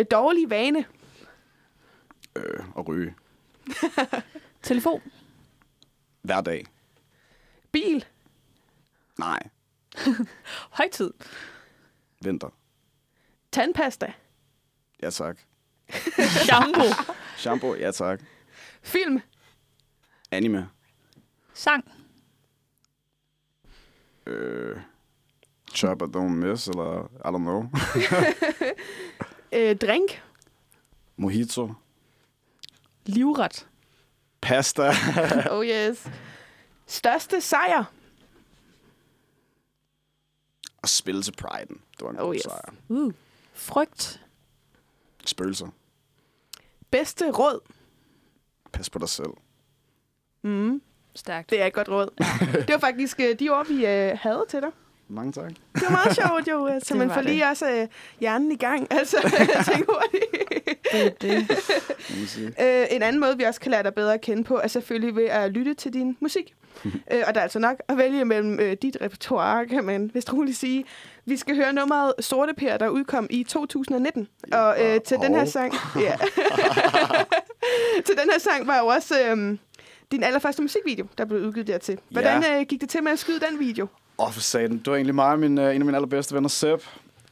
Øh, 0.00 0.04
dårlig 0.10 0.50
vane. 0.50 0.84
Øh, 2.36 2.64
at 2.78 2.88
ryge. 2.88 3.14
Telefon. 4.62 5.02
Hver 6.22 6.40
dag. 6.40 6.66
Bil. 7.72 8.04
Nej. 9.18 9.42
Højtid. 10.70 11.10
Vinter. 12.24 12.48
Tandpasta. 13.52 14.12
Ja, 15.02 15.10
tak. 15.10 15.36
Shampoo. 16.46 17.14
Shampoo. 17.36 17.74
Ja, 17.74 17.90
tak. 17.90 18.20
Film. 18.82 19.20
Anime. 20.30 20.68
Sang. 21.54 21.84
Øh, 24.26 24.80
chop 25.74 26.02
or 26.02 26.06
don't 26.06 26.28
miss, 26.28 26.68
eller 26.68 27.04
I 27.24 27.28
don't 27.28 27.44
know. 27.44 27.64
Øh, 29.52 29.76
drink. 29.76 30.22
Mojito. 31.16 31.74
Livret. 33.06 33.68
Pasta. 34.40 34.92
Oh 35.50 35.66
yes. 35.66 36.10
Største 36.86 37.40
sejr. 37.40 37.84
Og 40.84 40.88
spille 40.88 41.22
til 41.22 41.34
Pride'en. 41.42 41.78
Det 41.98 42.00
var 42.00 42.10
en 42.10 42.16
Oh, 42.20 42.26
god 42.26 42.34
yes. 42.34 42.42
sejr. 42.42 42.72
Uh. 42.88 43.12
Frygt. 43.54 44.20
Spøgelser. 45.26 45.66
Bedste 46.90 47.30
råd. 47.30 47.60
Pas 48.72 48.90
på 48.90 48.98
dig 48.98 49.08
selv. 49.08 49.30
Mm. 50.42 50.82
Stærkt. 51.14 51.50
Det 51.50 51.62
er 51.62 51.66
et 51.66 51.72
godt 51.72 51.88
råd. 51.88 52.08
det 52.66 52.72
var 52.72 52.78
faktisk 52.78 53.20
øh, 53.20 53.38
de 53.38 53.48
ord, 53.50 53.66
vi 53.66 53.86
øh, 53.86 54.18
havde 54.20 54.44
til 54.48 54.60
dig. 54.60 54.70
Mange 55.08 55.32
tak. 55.32 55.50
Det 55.74 55.82
var 55.82 55.90
meget 55.90 56.14
sjovt 56.16 56.48
jo, 56.48 56.80
så 56.82 56.94
man 56.94 57.10
får 57.10 57.20
lige 57.20 57.46
også 57.46 57.70
øh, 57.70 57.88
hjernen 58.20 58.52
i 58.52 58.56
gang. 58.56 58.86
Altså, 58.90 59.16
tænk 59.72 59.86
hurtigt. 59.86 60.63
Det 60.94 61.06
er 61.06 61.10
det. 61.20 61.50
Øh, 62.60 62.86
en 62.90 63.02
anden 63.02 63.20
måde, 63.20 63.36
vi 63.38 63.42
også 63.44 63.60
kan 63.60 63.70
lære 63.70 63.82
dig 63.82 63.94
bedre 63.94 64.14
at 64.14 64.20
kende 64.20 64.44
på, 64.44 64.56
er 64.62 64.68
selvfølgelig 64.68 65.16
ved 65.16 65.24
at 65.24 65.50
lytte 65.50 65.74
til 65.74 65.92
din 65.92 66.16
musik. 66.20 66.54
øh, 67.12 67.22
og 67.26 67.34
der 67.34 67.40
er 67.40 67.42
altså 67.42 67.58
nok 67.58 67.76
at 67.88 67.98
vælge 67.98 68.24
mellem 68.24 68.60
øh, 68.60 68.76
dit 68.82 68.96
repertoire, 69.00 69.66
kan 69.66 69.84
man 69.84 70.10
vist 70.14 70.32
roligt 70.32 70.56
sige. 70.56 70.84
Vi 71.24 71.36
skal 71.36 71.56
høre 71.56 71.72
nummeret 71.72 72.12
Sorte 72.20 72.54
Per, 72.54 72.76
der 72.76 72.88
udkom 72.88 73.26
i 73.30 73.44
2019. 73.44 74.28
Og 74.52 74.76
øh, 74.80 75.00
til 75.00 75.16
den 75.16 75.34
her 75.34 75.40
Og- 75.42 75.48
sang... 75.48 75.74
Ja. 76.00 76.16
til 78.06 78.14
den 78.16 78.30
her 78.32 78.38
sang 78.38 78.66
var 78.66 78.78
jo 78.78 78.86
også 78.86 79.14
øh, 79.30 79.58
din 80.12 80.22
allerførste 80.22 80.62
musikvideo, 80.62 81.06
der 81.18 81.24
blev 81.24 81.40
udgivet 81.46 81.66
dertil. 81.66 81.98
Hvordan 82.10 82.42
Ja. 82.42 82.60
øh, 82.60 82.66
gik 82.66 82.80
det 82.80 82.88
til 82.88 83.02
med 83.02 83.12
at 83.12 83.18
skyde 83.18 83.40
den 83.50 83.58
video? 83.60 83.86
Åh, 84.18 84.32
for 84.32 84.40
satan. 84.40 84.78
Det 84.78 84.86
var 84.86 84.94
egentlig 84.94 85.14
mig 85.14 85.26
og 85.32 85.38
min, 85.38 85.58
uh, 85.58 85.64
en 85.64 85.70
af 85.70 85.84
mine 85.84 85.96
allerbedste 85.96 86.34
venner, 86.34 86.48
Sepp. 86.48 86.82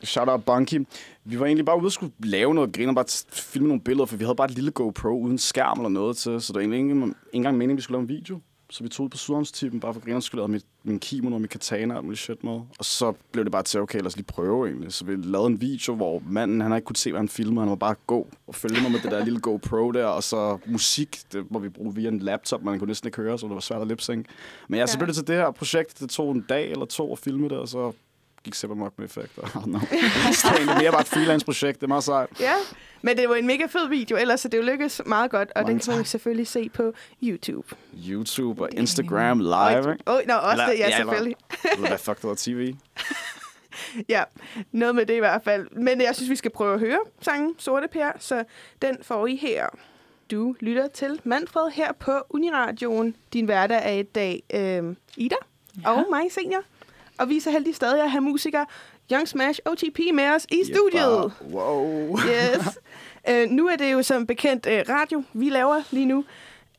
Shout 0.05 0.29
out 0.29 0.45
Bunky. 0.45 0.87
Vi 1.25 1.41
var 1.41 1.47
egentlig 1.47 1.65
bare 1.65 1.79
ude 1.79 1.87
og 1.87 1.93
skulle 1.93 2.13
lave 2.19 2.55
noget 2.55 2.73
grin 2.73 2.89
og 2.89 2.95
bare 2.95 3.05
filme 3.33 3.69
nogle 3.69 3.81
billeder, 3.83 4.07
for 4.07 4.17
vi 4.17 4.25
havde 4.25 4.37
bare 4.37 4.45
et 4.49 4.55
lille 4.55 4.71
GoPro 4.71 5.21
uden 5.21 5.39
skærm 5.39 5.79
eller 5.79 5.89
noget 5.89 6.17
til, 6.17 6.41
så 6.41 6.53
det 6.53 6.55
var 6.55 6.61
egentlig 6.61 6.79
ikke 6.79 6.91
engang- 6.91 7.09
ikke 7.11 7.17
engang 7.33 7.57
meningen, 7.59 7.77
vi 7.77 7.83
skulle 7.83 7.97
lave 7.97 8.03
en 8.03 8.09
video. 8.09 8.41
Så 8.71 8.83
vi 8.83 8.89
tog 8.89 9.05
ud 9.05 9.11
på 9.11 9.17
Sydhavnstippen, 9.17 9.81
bare 9.81 9.95
for 9.95 10.01
grinerne 10.01 10.23
skulle 10.23 10.41
lave 10.41 10.49
mit, 10.49 10.65
min 10.85 10.99
kimono 10.99 11.35
og 11.37 11.41
min 11.41 11.49
katana 11.49 11.95
og 11.95 12.05
shit 12.17 12.45
med. 12.45 12.53
Og 12.53 12.85
så 12.85 13.13
blev 13.33 13.45
det 13.45 13.53
bare 13.53 13.63
til, 13.63 13.81
okay, 13.81 13.99
lad 13.99 14.07
os 14.07 14.17
lige 14.17 14.25
prøve 14.27 14.67
egentlig. 14.69 14.93
Så 14.93 15.05
vi 15.05 15.17
lavede 15.17 15.47
en 15.47 15.61
video, 15.61 15.95
hvor 15.95 16.23
manden, 16.27 16.61
han 16.61 16.71
har 16.71 16.77
ikke 16.77 16.87
kunne 16.87 16.97
se, 16.97 17.11
hvad 17.11 17.21
han 17.21 17.29
filmede. 17.29 17.61
Han 17.61 17.71
var 17.71 17.77
bare 17.77 17.95
gå 18.07 18.29
og 18.47 18.55
følge 18.55 18.83
mig 18.83 18.91
med 18.91 19.01
det 19.01 19.11
der 19.11 19.25
lille 19.25 19.41
GoPro 19.41 19.91
der. 19.91 20.05
Og 20.05 20.23
så 20.23 20.59
musik, 20.67 21.21
det 21.33 21.51
må 21.51 21.59
vi 21.59 21.69
bruge 21.69 21.95
via 21.95 22.09
en 22.09 22.19
laptop, 22.19 22.63
man 22.63 22.79
kunne 22.79 22.89
næsten 22.89 23.09
ikke 23.09 23.17
høre, 23.23 23.39
så 23.39 23.47
det 23.47 23.55
var 23.55 23.61
svært 23.61 23.81
at 23.83 23.89
lipsync. 23.89 24.27
Men 24.69 24.81
ja, 24.81 24.87
så 24.87 24.99
blev 24.99 25.07
det 25.07 25.17
til 25.17 25.27
det 25.27 25.37
her 25.37 25.51
projekt. 25.51 26.01
Det 26.01 26.11
tog 26.11 26.33
en 26.33 26.45
dag 26.49 26.71
eller 26.71 26.85
to 26.85 27.13
at 27.13 27.19
filme 27.19 27.49
det, 27.49 27.59
og 27.59 27.69
så 27.69 27.93
gik 28.45 28.55
Sepp 28.55 28.71
amok 28.73 28.93
med 28.99 29.07
effekter. 29.07 29.43
Oh, 29.57 29.67
no. 29.69 29.79
det 29.79 30.45
var 30.45 30.57
egentlig 30.57 30.77
mere 30.79 30.91
bare 30.93 31.01
et 31.01 31.07
freelance-projekt. 31.09 31.81
Det 31.81 31.87
er 31.87 31.89
meget 31.89 32.05
sejt. 32.05 32.29
Ja, 32.41 32.55
men 33.03 33.17
det 33.17 33.29
var 33.29 33.35
en 33.35 33.47
mega 33.47 33.67
fed 33.67 33.89
video, 33.89 34.17
ellers 34.17 34.41
så 34.41 34.49
det 34.49 34.59
jo 34.59 34.63
lykkedes 34.63 35.03
meget 35.07 35.31
godt, 35.31 35.49
og 35.57 35.63
Mange 35.63 35.73
den 35.73 35.81
kan 35.81 35.97
man 35.97 36.05
selvfølgelig 36.05 36.47
se 36.49 36.69
på 36.69 36.93
YouTube. 37.23 37.69
YouTube 38.09 38.63
og 38.63 38.69
Instagram 38.73 39.39
live, 39.41 39.79
ikke? 39.93 40.05
Åh, 40.07 40.21
nå, 40.27 40.35
også 40.35 40.53
Eller- 40.53 40.67
det, 40.67 40.73
ja, 40.73 40.79
ja, 40.79 40.85
eller- 40.85 40.97
selvfølgelig. 40.97 41.37
Eller 41.77 41.89
hvad 41.89 41.99
fuck 41.99 42.23
hedder 42.23 42.37
TV? 42.39 42.75
Ja, 44.09 44.23
noget 44.73 44.95
med 44.95 45.07
det 45.07 45.15
i 45.15 45.19
hvert 45.19 45.45
fald. 45.45 45.71
Men 45.71 46.01
jeg 46.01 46.15
synes, 46.15 46.31
vi 46.31 46.37
skal 46.37 46.51
prøve 46.51 46.75
at 46.75 46.81
høre 46.81 46.99
sangen 47.21 47.55
Sorte 47.59 47.89
Per, 47.89 48.11
så 48.19 48.45
den 48.83 48.97
får 49.03 49.27
I 49.27 49.37
her. 49.37 49.67
Du 50.31 50.55
lytter 50.61 50.89
til 50.89 51.21
Manfred 51.25 51.71
her 51.71 51.93
på 51.93 52.13
Uniradioen. 52.31 53.17
Din 53.33 53.45
hverdag 53.45 53.81
er 53.85 53.93
i 53.93 54.03
dag 54.03 54.43
øh, 54.55 54.97
Ida 55.17 55.35
ja. 55.85 55.91
og 55.91 56.05
mig, 56.11 56.33
Senior. 56.33 56.63
Og 57.19 57.29
vi 57.29 57.37
er 57.37 57.41
så 57.41 57.51
heldige 57.51 57.75
stadig 57.75 58.03
at 58.03 58.11
have 58.11 58.21
musiker 58.21 58.65
Young 59.13 59.29
Smash 59.29 59.61
OTP 59.65 59.99
med 60.15 60.29
os 60.29 60.47
i 60.51 60.63
studiet. 60.65 61.33
Jeppa. 61.43 61.57
Wow. 61.57 62.19
Yes. 62.19 62.79
øh, 63.31 63.51
nu 63.51 63.67
er 63.69 63.77
det 63.77 63.93
jo 63.93 64.03
som 64.03 64.27
bekendt 64.27 64.67
øh, 64.67 64.85
radio, 64.89 65.23
vi 65.33 65.49
laver 65.51 65.83
lige 65.91 66.07
nu. 66.07 66.25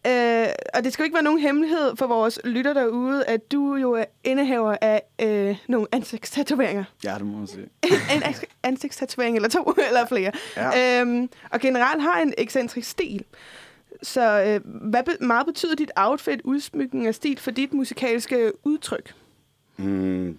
Øh, 0.07 0.47
og 0.73 0.83
det 0.83 0.93
skal 0.93 1.03
jo 1.03 1.05
ikke 1.05 1.13
være 1.13 1.23
nogen 1.23 1.39
hemmelighed 1.39 1.95
for 1.95 2.07
vores 2.07 2.39
lytter 2.43 2.73
derude, 2.73 3.25
at 3.25 3.51
du 3.51 3.75
jo 3.75 3.91
er 3.91 4.05
indehaver 4.23 4.77
af 4.81 5.01
øh, 5.21 5.57
nogle 5.67 5.87
ansigtstatoveringer. 5.91 6.83
Ja, 7.03 7.13
det 7.17 7.25
må 7.25 7.37
man 7.37 7.47
sige. 7.47 7.67
en 8.15 8.23
ans- 8.23 8.43
ansigtstatovering 8.63 9.35
eller 9.35 9.49
to, 9.49 9.63
eller 9.87 10.05
flere. 10.05 10.31
Ja. 10.57 11.01
Øhm, 11.01 11.29
og 11.49 11.59
generelt 11.59 12.01
har 12.01 12.21
en 12.21 12.33
ekscentrisk 12.37 12.89
stil. 12.89 13.23
Så 14.03 14.43
øh, 14.43 14.89
hvad 14.89 15.03
be- 15.03 15.25
meget 15.25 15.45
betyder 15.45 15.75
dit 15.75 15.91
outfit, 15.95 16.41
udsmykning 16.43 17.07
og 17.07 17.15
stil 17.15 17.39
for 17.39 17.51
dit 17.51 17.73
musikalske 17.73 18.51
udtryk? 18.63 19.13
Mm, 19.77 20.37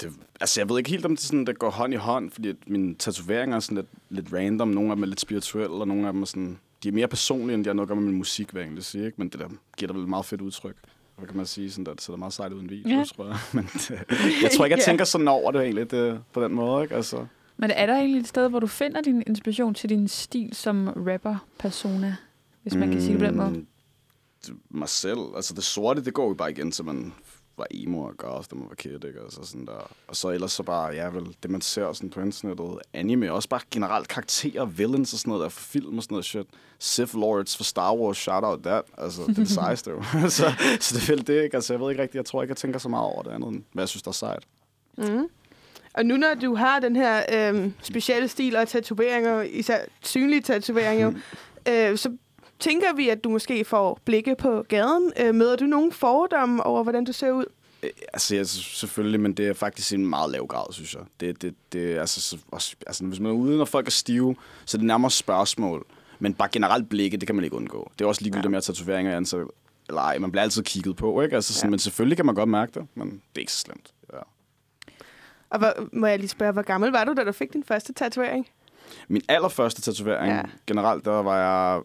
det, 0.00 0.12
altså, 0.40 0.60
jeg 0.60 0.68
ved 0.68 0.78
ikke 0.78 0.90
helt, 0.90 1.04
om 1.04 1.10
det, 1.16 1.20
sådan, 1.24 1.46
det 1.46 1.58
går 1.58 1.70
hånd 1.70 1.92
i 1.94 1.96
hånd, 1.96 2.30
fordi 2.30 2.48
at 2.48 2.56
mine 2.66 2.94
tatoveringer 2.94 3.56
er 3.56 3.60
sådan 3.60 3.76
lidt, 3.76 3.86
lidt 4.08 4.32
random. 4.32 4.68
Nogle 4.68 4.90
af 4.90 4.96
dem 4.96 5.02
er 5.02 5.06
lidt 5.06 5.20
spirituelle, 5.20 5.74
og 5.76 5.88
nogle 5.88 6.06
af 6.06 6.12
dem 6.12 6.22
er 6.22 6.26
sådan... 6.26 6.58
De 6.82 6.88
er 6.88 6.92
mere 6.92 7.08
personlige, 7.08 7.54
end 7.54 7.64
de 7.64 7.68
har 7.68 7.74
noget 7.74 7.86
at 7.86 7.88
gøre 7.88 7.96
med 8.00 8.04
min 8.08 8.18
musik, 8.18 8.50
hvad 8.50 8.62
jeg 8.62 8.66
egentlig 8.66 8.84
siger, 8.84 9.06
ikke? 9.06 9.18
Men 9.18 9.28
det 9.28 9.40
der 9.40 9.48
giver 9.76 9.86
der 9.86 9.94
vel 9.94 10.02
et 10.02 10.08
meget 10.08 10.24
fedt 10.26 10.40
udtryk. 10.40 10.76
Hvad 11.16 11.26
kan 11.28 11.36
man 11.36 11.46
sige? 11.46 11.70
Sådan 11.70 11.86
der, 11.86 11.92
det 11.94 12.00
ser 12.02 12.16
meget 12.16 12.32
sejt 12.32 12.52
ud 12.52 12.60
en 12.60 12.70
video, 12.70 12.88
Ja. 12.98 13.04
tror 13.04 13.26
jeg. 13.26 13.36
Men 13.54 13.64
det, 13.64 13.90
jeg 14.42 14.50
tror 14.56 14.64
ikke, 14.64 14.76
jeg 14.76 14.84
tænker 14.88 15.04
sådan 15.04 15.28
over 15.28 15.50
det 15.52 15.60
egentlig 15.62 15.90
det, 15.90 16.20
på 16.32 16.44
den 16.44 16.52
måde, 16.54 16.82
ikke? 16.82 16.94
Altså, 16.94 17.26
Men 17.56 17.70
er 17.70 17.86
der 17.86 17.94
egentlig 17.96 18.20
et 18.20 18.28
sted, 18.28 18.48
hvor 18.48 18.60
du 18.60 18.66
finder 18.66 19.00
din 19.00 19.22
inspiration 19.26 19.74
til 19.74 19.88
din 19.90 20.08
stil 20.08 20.48
som 20.54 20.88
rapper-persona? 20.88 22.16
Hvis 22.62 22.74
man 22.74 22.90
kan 22.90 23.00
sige 23.00 23.12
det 23.12 23.18
på 23.20 23.26
den 23.26 23.36
måde. 23.36 23.50
Mm, 23.50 23.66
det- 24.46 24.54
Mig 24.70 24.88
selv. 24.88 25.18
Altså 25.36 25.54
det 25.54 25.64
sorte, 25.64 26.04
det 26.04 26.14
går 26.14 26.28
jo 26.28 26.34
bare 26.34 26.50
igen 26.50 26.70
til, 26.70 26.84
man 26.84 27.12
var 27.56 27.66
emo 27.70 28.02
og 28.02 28.16
goth, 28.16 28.50
da 28.50 28.56
man 28.56 28.68
var 28.68 28.74
kid, 28.74 29.04
ikke? 29.04 29.20
Altså 29.24 29.40
sådan 29.44 29.66
der. 29.66 29.90
Og 30.08 30.16
så 30.16 30.28
ellers 30.30 30.52
så 30.52 30.62
bare, 30.62 30.94
ja 30.94 31.08
vel, 31.08 31.36
det 31.42 31.50
man 31.50 31.60
ser 31.60 31.92
sådan 31.92 32.10
på 32.10 32.20
internettet, 32.20 32.78
anime, 32.92 33.32
også 33.32 33.48
bare 33.48 33.60
generelt 33.70 34.08
karakterer, 34.08 34.64
villains 34.64 35.12
og 35.12 35.18
sådan 35.18 35.30
noget 35.30 35.42
der 35.42 35.48
for 35.48 35.60
film 35.60 35.96
og 35.96 36.02
sådan 36.02 36.14
noget 36.14 36.24
shit. 36.24 36.46
Sith 36.78 37.14
Lords 37.14 37.56
for 37.56 37.64
Star 37.64 37.94
Wars, 37.94 38.16
shout 38.16 38.44
out 38.44 38.60
that. 38.62 38.82
Altså, 38.98 39.22
det 39.22 39.28
er 39.28 39.34
det 39.34 39.48
sejeste 39.60 39.90
jo. 39.90 40.02
så, 40.28 40.52
så 40.80 40.94
det 40.94 41.20
er 41.20 41.22
det, 41.22 41.42
ikke? 41.42 41.56
Altså, 41.56 41.72
jeg 41.72 41.80
ved 41.80 41.90
ikke 41.90 42.02
rigtigt, 42.02 42.16
jeg 42.16 42.24
tror 42.26 42.42
ikke, 42.42 42.50
jeg 42.50 42.56
tænker 42.56 42.78
så 42.78 42.88
meget 42.88 43.06
over 43.06 43.22
det 43.22 43.30
andet, 43.30 43.48
end 43.48 43.62
hvad 43.72 43.82
jeg 43.82 43.88
synes, 43.88 44.02
der 44.02 44.08
er 44.08 44.12
sejt. 44.12 44.44
Mm. 44.98 45.26
Og 45.94 46.06
nu 46.06 46.16
når 46.16 46.34
du 46.42 46.54
har 46.54 46.80
den 46.80 46.96
her 46.96 47.22
øhm, 47.32 47.74
specielle 47.82 48.28
stil 48.28 48.56
og 48.56 48.68
tatoveringer, 48.68 49.42
især 49.42 49.78
synlige 50.04 50.40
tatoveringer, 50.42 51.10
Mm. 51.10 51.20
øh, 51.72 51.98
så 51.98 52.16
tænker 52.62 52.94
vi, 52.96 53.08
at 53.08 53.24
du 53.24 53.28
måske 53.30 53.64
får 53.64 54.00
blikke 54.04 54.34
på 54.38 54.62
gaden. 54.68 55.12
Øh, 55.20 55.34
møder 55.34 55.56
du 55.56 55.64
nogen 55.64 55.92
fordomme 55.92 56.62
over, 56.66 56.82
hvordan 56.82 57.04
du 57.04 57.12
ser 57.12 57.30
ud? 57.32 57.44
Øh, 57.82 57.90
Altså, 58.12 58.36
ja, 58.36 58.44
selvfølgelig, 58.44 59.20
men 59.20 59.32
det 59.32 59.48
er 59.48 59.52
faktisk 59.54 59.92
en 59.92 60.06
meget 60.06 60.30
lav 60.30 60.46
grad, 60.46 60.72
synes 60.72 60.94
jeg. 60.94 61.02
Det, 61.20 61.42
det, 61.42 61.54
det, 61.72 61.98
altså, 61.98 62.20
så, 62.20 62.38
også, 62.50 62.76
altså, 62.86 63.04
hvis 63.04 63.20
man 63.20 63.30
er 63.32 63.36
ude, 63.36 63.58
når 63.58 63.64
folk 63.64 63.86
er 63.86 63.90
stive, 63.90 64.36
så 64.64 64.76
er 64.76 64.78
det 64.78 64.86
nærmere 64.86 65.10
spørgsmål. 65.10 65.86
Men 66.18 66.34
bare 66.34 66.48
generelt 66.52 66.88
blikke, 66.88 67.16
det 67.16 67.26
kan 67.26 67.34
man 67.34 67.44
ikke 67.44 67.56
undgå. 67.56 67.90
Det 67.98 68.04
er 68.04 68.08
også 68.08 68.22
ligegyldigt 68.22 68.44
Ja. 68.44 68.50
med 68.50 68.56
at 68.58 68.64
tatoveringer 68.64 69.12
i 69.12 69.16
ansigt. 69.16 69.42
Eller 69.88 70.00
ej, 70.02 70.18
man 70.18 70.30
bliver 70.32 70.42
altid 70.42 70.62
kigget 70.62 70.96
på, 70.96 71.20
ikke? 71.20 71.36
Altså, 71.36 71.54
sådan, 71.54 71.68
Ja. 71.68 71.70
Men 71.70 71.78
selvfølgelig 71.78 72.16
kan 72.16 72.26
man 72.26 72.34
godt 72.34 72.48
mærke 72.48 72.72
det, 72.80 72.86
men 72.94 73.08
det 73.10 73.16
er 73.36 73.40
ikke 73.40 73.52
så 73.52 73.58
slemt. 73.58 73.90
Ja. 74.12 74.18
Og 75.50 75.58
hvor, 75.58 75.72
må 75.92 76.06
jeg 76.06 76.18
lige 76.18 76.28
spørge, 76.28 76.52
hvor 76.52 76.62
gammel 76.62 76.90
var 76.90 77.04
du, 77.04 77.12
da 77.16 77.24
du 77.24 77.32
fik 77.32 77.52
din 77.52 77.64
første 77.64 77.92
tatovering? 77.92 78.48
Min 79.08 79.22
allerførste 79.28 79.80
tatovering, 79.82 80.32
ja. 80.32 80.42
generelt, 80.66 81.04
der 81.04 81.10
var 81.10 81.36
jeg 81.38 81.82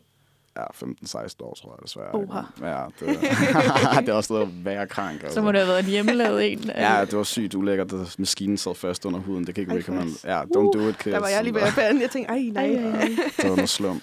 ja, 0.57 0.63
15-16 0.63 1.35
år, 1.41 1.55
tror 1.61 1.71
jeg, 1.71 1.83
desværre. 1.83 2.13
Oha. 2.13 2.41
Ja, 2.61 2.83
det, 2.99 3.19
det 4.05 4.09
er 4.09 4.13
også 4.13 4.33
noget 4.33 4.47
at 4.47 4.65
være 4.65 4.87
krank. 4.87 5.23
Altså. 5.23 5.33
Så 5.33 5.41
må 5.41 5.51
det 5.51 5.59
have 5.59 5.67
været 5.67 5.79
en 5.79 5.85
hjemmelavet 5.85 6.51
en. 6.51 6.71
Ja, 6.75 7.05
det 7.05 7.17
var 7.17 7.23
sygt 7.23 7.55
ulækkert, 7.55 7.93
at 7.93 8.15
maskinen 8.19 8.57
sad 8.57 8.75
fast 8.75 9.05
under 9.05 9.19
huden. 9.19 9.47
Det 9.47 9.55
kan 9.55 9.61
ikke 9.61 9.75
recommend. 9.75 10.25
Ja, 10.25 10.41
don't 10.41 10.79
do 10.79 10.89
it, 10.89 10.97
kids. 10.97 11.13
Der 11.13 11.19
var 11.19 11.27
jeg 11.27 11.43
lige 11.43 11.53
ved 11.53 11.61
at. 11.61 12.01
Jeg 12.01 12.09
tænkte, 12.11 12.33
ej, 12.33 12.39
nej. 12.53 12.65
Ej, 12.65 12.73
ej, 12.73 12.99
ej. 12.99 13.07
Det 13.37 13.49
var 13.49 13.55
noget 13.55 13.69
slum. 13.69 14.01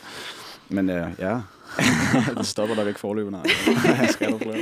Men 0.68 0.90
uh, 0.90 0.96
ja, 1.18 1.40
det 2.38 2.46
stopper 2.46 2.74
der 2.74 2.86
ikke 2.88 3.00
flere. 3.00 4.58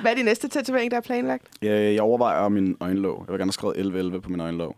Hvad 0.00 0.10
er 0.10 0.14
din 0.14 0.24
næste 0.24 0.48
tatovering, 0.48 0.90
der 0.90 0.96
er 0.96 1.00
planlagt? 1.00 1.44
Jeg, 1.62 1.94
jeg 1.94 2.02
overvejer 2.02 2.48
min 2.48 2.76
øjenlåg. 2.80 3.24
Jeg 3.26 3.32
vil 3.32 3.38
gerne 3.38 3.48
have 3.48 3.52
skrevet 3.52 3.72
1111 3.76 4.20
på 4.20 4.30
min 4.30 4.40
øjenlåg. 4.40 4.76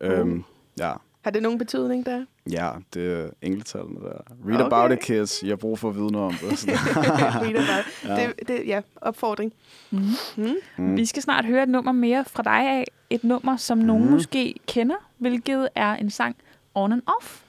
Øhm, 0.00 0.44
ja. 0.78 0.92
Har 1.22 1.30
det 1.30 1.42
nogen 1.42 1.58
betydning 1.58 2.06
der? 2.06 2.24
Ja, 2.52 2.70
det 2.94 3.12
er 3.12 3.28
engletallene 3.42 4.00
der. 4.00 4.20
Read 4.48 4.60
Okay. 4.60 4.76
about 4.76 4.92
it, 4.92 5.00
kids. 5.04 5.42
Jeg 5.42 5.50
har 5.50 5.56
brug 5.56 5.78
for 5.78 5.88
at 5.88 5.96
vide 5.96 6.12
noget 6.12 6.26
om 6.26 6.32
det. 6.34 6.68
Read 6.68 7.54
about. 7.56 8.18
Ja. 8.18 8.26
Det, 8.26 8.48
det, 8.48 8.62
ja, 8.66 8.80
opfordring. 8.96 9.52
Mm. 9.90 9.98
Mm. 10.36 10.54
Mm. 10.78 10.96
Vi 10.96 11.06
skal 11.06 11.22
snart 11.22 11.44
høre 11.44 11.62
et 11.62 11.68
nummer 11.68 11.92
mere 11.92 12.24
fra 12.24 12.42
dig 12.42 12.52
af. 12.70 12.84
Et 13.10 13.24
nummer, 13.24 13.56
som 13.56 13.78
nogen 13.78 14.02
Mhm. 14.04 14.12
måske 14.12 14.54
kender, 14.66 14.96
hvilket 15.18 15.68
er 15.74 15.94
en 15.96 16.10
sang 16.10 16.36
On 16.74 16.92
and 16.92 17.02
Off, 17.06 17.40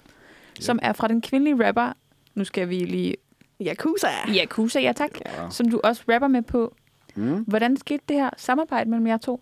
som 0.59 0.79
er 0.81 0.93
fra 0.93 1.07
den 1.07 1.21
kvindelige 1.21 1.67
rapper. 1.67 1.93
Nu 2.35 2.43
skal 2.43 2.69
vi 2.69 2.75
lige... 2.79 3.15
Yakuza. 3.61 4.07
Yakuza, 4.27 4.79
ja 4.79 4.91
tak. 4.95 5.09
Ja. 5.25 5.49
Som 5.49 5.69
du 5.71 5.81
også 5.83 6.03
rapper 6.13 6.27
med 6.27 6.41
på. 6.41 6.75
Mm. 7.15 7.43
Hvordan 7.47 7.77
skete 7.77 8.03
det 8.09 8.15
her 8.17 8.29
samarbejde 8.37 8.89
mellem 8.89 9.07
jer 9.07 9.17
to? 9.17 9.41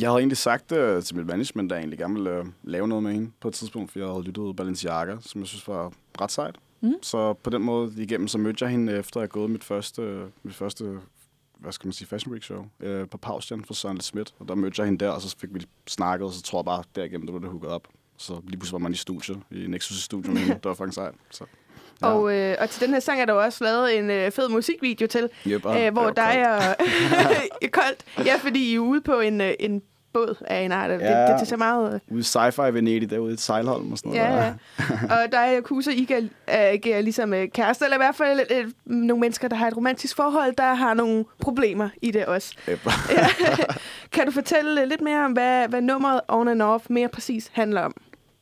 Jeg 0.00 0.08
havde 0.08 0.18
egentlig 0.18 0.36
sagt 0.36 0.70
det 0.70 1.04
til 1.04 1.16
mit 1.16 1.26
management, 1.26 1.72
at 1.72 1.76
jeg 1.76 1.82
egentlig 1.82 1.98
gerne 1.98 2.14
ville 2.14 2.30
øh, 2.30 2.44
lave 2.62 2.88
noget 2.88 3.04
med 3.04 3.12
hende 3.12 3.30
på 3.40 3.48
et 3.48 3.54
tidspunkt, 3.54 3.92
for 3.92 3.98
jeg 3.98 4.08
havde 4.08 4.22
lyttet 4.22 4.56
Balenciaga, 4.56 5.16
som 5.20 5.40
jeg 5.40 5.48
synes 5.48 5.68
var 5.68 5.92
ret 6.20 6.32
sejt. 6.32 6.56
Mm. 6.80 6.94
Så 7.02 7.32
på 7.32 7.50
den 7.50 7.62
måde 7.62 7.92
igennem, 7.96 8.28
så 8.28 8.38
mødte 8.38 8.64
jeg 8.64 8.70
hende 8.70 8.92
efter 8.92 9.16
at 9.16 9.22
have 9.22 9.28
gået 9.28 9.50
mit 9.50 9.64
første, 9.64 10.26
mit 10.42 10.54
første 10.54 11.00
hvad 11.58 11.72
skal 11.72 11.86
man 11.86 11.92
sige, 11.92 12.08
Fashion 12.08 12.32
Week 12.32 12.44
show 12.44 12.64
øh, 12.80 13.08
på 13.08 13.18
Paustian 13.18 13.64
for 13.64 13.74
Søren 13.74 14.00
Schmidt. 14.00 14.34
Og 14.38 14.48
der 14.48 14.54
mødte 14.54 14.80
jeg 14.80 14.86
hende 14.86 15.04
der, 15.04 15.10
og 15.10 15.22
så 15.22 15.36
fik 15.38 15.54
vi 15.54 15.66
snakket, 15.86 16.26
og 16.26 16.32
så 16.32 16.42
tror 16.42 16.58
jeg 16.58 16.64
bare, 16.64 16.82
derigennem, 16.96 17.26
der 17.26 17.32
blev 17.32 17.42
det 17.42 17.50
hooket 17.50 17.70
op. 17.70 17.88
Så 18.16 18.40
lige 18.46 18.58
pludselig 18.58 18.72
var 18.72 18.78
man 18.78 18.92
i 18.92 18.96
studie, 18.96 19.34
i 19.50 19.66
Nexus' 19.66 20.02
studie 20.04 20.32
med 20.32 20.40
hende. 20.40 20.54
Det 20.54 20.64
var 20.64 20.74
fucking 20.74 20.94
sejt. 20.94 21.14
Så, 21.30 21.44
ja. 22.02 22.06
Og, 22.06 22.36
øh, 22.36 22.56
og 22.60 22.70
til 22.70 22.80
den 22.80 22.90
her 22.90 23.00
sang 23.00 23.20
er 23.20 23.24
der 23.24 23.32
jo 23.32 23.42
også 23.42 23.64
lavet 23.64 23.98
en 23.98 24.10
øh, 24.10 24.30
fed 24.30 24.48
musikvideo 24.48 25.06
til, 25.06 25.28
yep, 25.46 25.66
øh, 25.66 25.92
hvor 25.92 26.02
koldt. 26.02 26.18
og... 26.18 27.70
koldt. 27.80 28.26
Ja, 28.26 28.36
fordi 28.36 28.72
I 28.72 28.74
er 28.74 28.78
ude 28.78 29.00
på 29.00 29.20
en, 29.20 29.40
øh, 29.40 29.54
en 29.60 29.82
båd 30.12 30.44
af 30.46 30.60
en 30.60 30.72
art. 30.72 30.90
Det, 30.90 31.00
Ja. 31.00 31.22
det, 31.32 31.40
det 31.40 31.48
ser 31.48 31.56
meget... 31.56 31.94
øh, 32.10 32.16
Ude 32.16 32.22
Sci-Fi 32.22 32.62
Venedig, 32.70 33.10
derude 33.10 33.34
i 33.34 33.36
sejlholm 33.36 33.92
og 33.92 33.98
sådan 33.98 34.12
noget. 34.12 34.24
Ja, 34.24 34.36
der. 34.36 34.54
ja. 35.10 35.22
Og 35.24 35.32
dig 35.32 35.58
og 35.58 35.64
Kusa, 35.64 35.90
I 35.90 36.04
kan 36.04 36.30
agere 36.46 37.02
ligesom 37.02 37.34
øh, 37.34 37.48
kærester, 37.48 37.84
eller 37.86 37.96
i 37.96 37.98
hvert 37.98 38.14
fald 38.16 38.40
øh, 38.50 38.70
nogle 38.86 39.20
mennesker, 39.20 39.48
der 39.48 39.56
har 39.56 39.68
et 39.68 39.76
romantisk 39.76 40.16
forhold, 40.16 40.54
der 40.56 40.74
har 40.74 40.94
nogle 40.94 41.24
problemer 41.40 41.88
i 42.02 42.10
det 42.10 42.26
også. 42.26 42.54
Ja. 42.68 42.76
kan 44.12 44.26
du 44.26 44.32
fortælle 44.32 44.86
lidt 44.86 45.00
mere 45.00 45.24
om, 45.24 45.32
hvad, 45.32 45.68
hvad 45.68 45.80
nummeret 45.80 46.20
On 46.28 46.48
and 46.48 46.62
Off 46.62 46.84
mere 46.90 47.08
præcis 47.08 47.50
handler 47.52 47.80
om? 47.80 47.94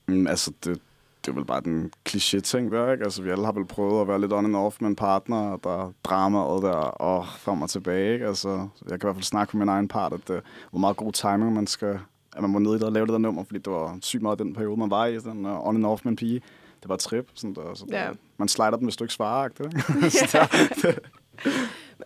Mm, 0.08 0.26
altså, 0.26 0.50
det, 0.64 0.80
det 1.26 1.33
er 1.33 1.35
vel 1.35 1.45
bare 1.45 1.61
den 1.61 1.92
kliché-ting 2.09 2.73
der, 2.73 2.92
ikke? 2.92 3.04
Altså, 3.04 3.23
vi 3.23 3.30
alle 3.30 3.45
har 3.45 3.52
vel 3.52 3.64
prøvet 3.66 4.00
at 4.00 4.09
være 4.09 4.21
lidt 4.21 4.33
on 4.33 4.45
and 4.45 4.56
off 4.56 4.80
med 4.80 4.88
en 4.88 4.97
partner, 4.97 5.37
og 5.50 5.61
der 5.64 5.71
er 5.87 5.92
dramaet 6.04 6.62
der, 6.62 6.71
og 6.76 7.26
frem 7.38 7.62
og 7.62 7.71
tilbage, 7.71 8.12
ikke? 8.12 8.26
Altså, 8.26 8.49
jeg 8.83 8.88
kan 8.88 8.97
i 8.97 9.06
hvert 9.06 9.14
fald 9.16 9.23
snakke 9.25 9.50
på 9.50 9.56
min 9.56 9.68
egen 9.68 9.88
part, 9.88 10.12
at 10.12 10.21
det 10.28 10.40
var 10.73 10.78
meget 10.78 10.97
god 10.97 11.12
timing, 11.12 11.52
man 11.52 11.66
skal, 11.66 11.99
at 12.37 12.42
man 12.42 12.50
må 12.50 12.59
ned 12.59 12.71
i 12.71 12.75
det 12.75 12.83
og 12.83 12.92
lave 12.92 13.06
det 13.06 13.12
der 13.12 13.18
nummer, 13.18 13.45
fordi 13.45 13.59
det 13.59 13.73
var 13.73 13.99
sygt 14.02 14.23
meget 14.23 14.38
den 14.38 14.54
periode, 14.54 14.76
man 14.80 14.90
var 14.90 15.06
i, 15.06 15.21
sådan 15.21 15.47
uh, 15.47 15.66
on 15.68 15.76
and 15.76 15.87
off 15.87 16.04
med 16.04 16.11
en 16.12 16.16
pige. 16.16 16.40
Det 16.83 16.88
var 16.88 16.95
et 16.95 17.00
trip, 17.00 17.28
sådan 17.35 17.54
der, 17.54 17.75
så 17.75 17.85
Ja. 17.90 18.09
man 18.38 18.49
slider 18.49 18.71
den, 18.76 18.85
hvis 18.85 18.97
du 18.97 19.04
ikke 19.04 19.14
svarer, 19.14 19.49
ikke? 19.49 19.80
Så 20.11 20.28
der, 20.33 20.92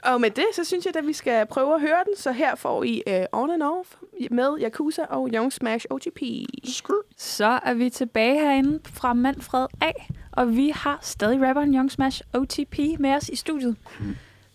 Og 0.02 0.20
med 0.20 0.30
det, 0.30 0.44
så 0.54 0.64
synes 0.64 0.86
jeg, 0.86 0.96
at 0.96 1.06
vi 1.06 1.12
skal 1.12 1.46
prøve 1.46 1.74
at 1.74 1.80
høre 1.80 2.04
den. 2.06 2.16
Så 2.16 2.32
her 2.32 2.54
får 2.54 2.82
I 2.84 3.02
uh, 3.06 3.40
On 3.40 3.50
and 3.50 3.62
Off 3.62 3.88
med 4.30 4.58
Yakuza 4.64 5.02
og 5.10 5.28
Young 5.34 5.52
Smash 5.52 5.86
OGP. 5.90 6.22
Så 7.20 7.60
er 7.64 7.74
vi 7.74 7.90
tilbage 7.90 8.40
herinde 8.40 8.80
fra 8.84 9.12
Manfred 9.12 9.66
A. 9.80 9.90
Og 10.32 10.56
vi 10.56 10.72
har 10.74 10.98
stadig 11.02 11.48
rapperen 11.48 11.74
Young 11.74 11.92
Smash 11.92 12.22
OTP 12.34 12.78
med 12.98 13.10
os 13.10 13.28
i 13.28 13.36
studiet. 13.36 13.76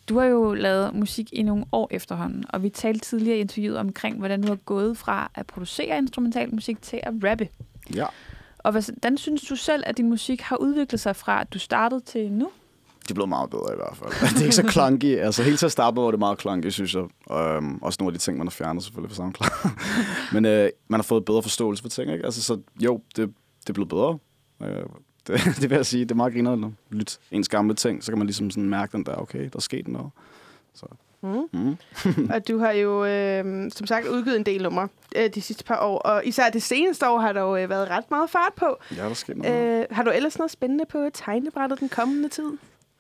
Du 0.10 0.20
har 0.20 0.26
jo 0.26 0.54
lavet 0.54 0.96
musik 0.96 1.34
i 1.34 1.44
nogle 1.44 1.66
år 1.72 1.88
efterhånden, 1.92 2.46
og 2.50 2.64
vi 2.64 2.70
talte 2.70 3.00
tidligere 3.00 3.38
i 3.38 3.42
interviewet 3.42 3.78
omkring, 3.78 4.18
hvordan 4.18 4.42
du 4.42 4.48
har 4.48 4.56
gået 4.56 4.98
fra 4.98 5.32
at 5.36 5.48
producere 5.48 5.98
instrumental 5.98 6.56
musik 6.56 6.82
til 6.82 7.00
at 7.04 7.14
rappe. 7.24 7.50
ja. 7.96 8.06
Og 8.58 8.72
hvordan 8.72 9.18
synes 9.18 9.42
du 9.42 9.56
selv, 9.56 9.84
at 9.86 9.98
din 9.98 10.10
musik 10.10 10.42
har 10.42 10.58
udviklet 10.58 11.00
sig 11.00 11.16
fra, 11.16 11.42
at 11.42 11.54
du 11.54 11.60
startede 11.60 12.02
til 12.02 12.32
nu? 12.32 12.50
Det 13.06 13.12
er 13.12 13.16
blevet 13.16 13.30
meget 13.30 13.50
bedre 13.50 13.74
i 13.74 13.76
hvert 13.76 13.98
fald. 13.98 14.10
det 14.34 14.40
er 14.40 14.44
ikke 14.44 14.56
så 14.56 14.68
clunky. 14.72 15.18
Altså 15.18 15.44
helt 15.44 15.60
til 15.60 15.66
at 15.66 15.72
starte 15.72 15.98
var 15.98 16.12
det 16.12 16.20
meget 16.20 16.42
clunky, 16.42 16.70
synes 16.70 16.94
jeg. 16.96 17.04
Og, 17.26 17.56
øhm, 17.56 17.78
også 17.82 17.98
nogle 18.00 18.14
af 18.14 18.20
de 18.20 18.24
ting, 18.24 18.38
man 18.38 18.48
har 18.48 18.52
fjernet 18.52 18.84
selvfølgelig 18.84 19.10
på 19.10 19.16
SoundCloud. 19.16 19.72
Men 20.34 20.46
øh, 20.46 20.70
man 20.88 21.00
har 21.00 21.04
fået 21.04 21.26
bedre 21.26 21.42
forståelse 21.42 21.82
for 21.84 21.90
ting, 21.90 22.12
ikke? 22.12 22.26
Altså, 22.26 22.44
så 22.44 22.60
jo, 22.82 23.02
det, 23.16 23.34
det 23.62 23.70
er 23.70 23.74
blevet 23.74 23.90
bedre. 23.90 24.18
Øh, 24.62 24.84
det, 25.28 25.42
det 25.62 25.70
vil 25.70 25.76
jeg 25.76 25.86
sige. 25.86 26.06
Det 26.06 26.12
er 26.12 26.16
meget 26.16 26.34
griner 26.34 26.52
at 26.54 26.72
lytte 26.90 27.18
ens 27.32 27.50
gamle 27.50 27.74
ting. 27.76 28.04
Så 28.04 28.12
kan 28.12 28.18
man 28.18 28.28
ligesom 28.28 28.52
sådan 28.52 28.70
mærke 28.70 28.98
den 28.98 29.06
der, 29.06 29.16
okay, 29.16 29.44
der 29.44 29.50
er 29.56 29.60
sket 29.60 29.88
noget. 29.88 30.10
Så, 30.74 30.86
Mm. 31.22 31.50
mm. 31.54 31.78
og 32.34 32.48
du 32.48 32.58
har 32.60 32.72
jo, 32.72 33.06
øh, 33.06 33.72
som 33.72 33.88
sagt, 33.88 34.08
udgivet 34.08 34.38
en 34.38 34.44
del 34.46 34.64
numre 34.64 34.88
øh, 35.16 35.30
de 35.36 35.42
sidste 35.42 35.64
par 35.64 35.80
år. 35.80 35.98
Og 35.98 36.26
især 36.26 36.50
det 36.50 36.64
seneste 36.64 37.10
år 37.10 37.20
har 37.20 37.34
der 37.34 37.42
jo 37.42 37.56
øh, 37.58 37.70
været 37.70 37.90
ret 37.90 38.04
meget 38.12 38.30
fart 38.30 38.54
på. 38.56 38.78
Ja, 38.92 39.04
der 39.04 39.10
er 39.10 39.14
sket 39.14 39.38
noget. 39.38 39.80
Øh, 39.80 39.86
har 39.92 40.04
du 40.04 40.10
ellers 40.10 40.38
noget 40.38 40.52
spændende 40.52 40.86
på 40.90 41.10
tegnebrættet 41.14 41.80
den 41.80 41.90
kommende 41.90 42.30
tid? 42.30 42.52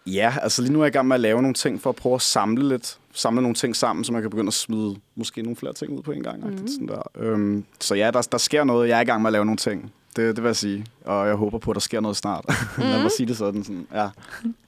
Ja, 0.07 0.33
altså 0.41 0.61
lige 0.61 0.73
nu 0.73 0.79
er 0.79 0.83
jeg 0.83 0.93
i 0.93 0.97
gang 0.97 1.07
med 1.07 1.15
at 1.15 1.19
lave 1.19 1.41
nogle 1.41 1.53
ting 1.53 1.81
for 1.81 1.89
at 1.89 1.95
prøve 1.95 2.15
at 2.15 2.21
samle 2.21 2.67
lidt, 2.69 2.97
samle 3.13 3.41
nogle 3.41 3.55
ting 3.55 3.75
sammen, 3.75 4.03
så 4.05 4.11
man 4.13 4.21
kan 4.21 4.29
begynde 4.31 4.47
at 4.47 4.53
smide 4.53 4.95
måske 5.15 5.41
nogle 5.41 5.55
flere 5.55 5.73
ting 5.73 5.91
ud 5.91 6.01
på 6.01 6.11
en 6.11 6.23
gang. 6.23 6.47
Mm. 6.49 6.67
Sådan 6.67 6.87
der. 6.87 7.01
Øhm, 7.15 7.63
så 7.79 7.95
ja, 7.95 8.11
der, 8.11 8.21
der 8.21 8.37
sker 8.37 8.63
noget. 8.63 8.89
Jeg 8.89 8.97
er 8.97 9.01
i 9.01 9.05
gang 9.05 9.21
med 9.21 9.29
at 9.29 9.31
lave 9.33 9.45
nogle 9.45 9.57
ting. 9.57 9.93
Det, 10.15 10.35
det 10.35 10.43
vil 10.43 10.49
jeg 10.49 10.55
sige. 10.55 10.85
Og 11.05 11.27
jeg 11.27 11.35
håber 11.35 11.57
på, 11.57 11.71
at 11.71 11.75
der 11.75 11.81
sker 11.81 11.99
noget 11.99 12.17
snart. 12.17 12.45
Mm. 12.77 12.83
Lad 12.91 13.01
mig 13.01 13.11
sige 13.17 13.27
det 13.27 13.37
sådan. 13.37 13.63
sådan. 13.63 13.87
Ja. 13.93 14.09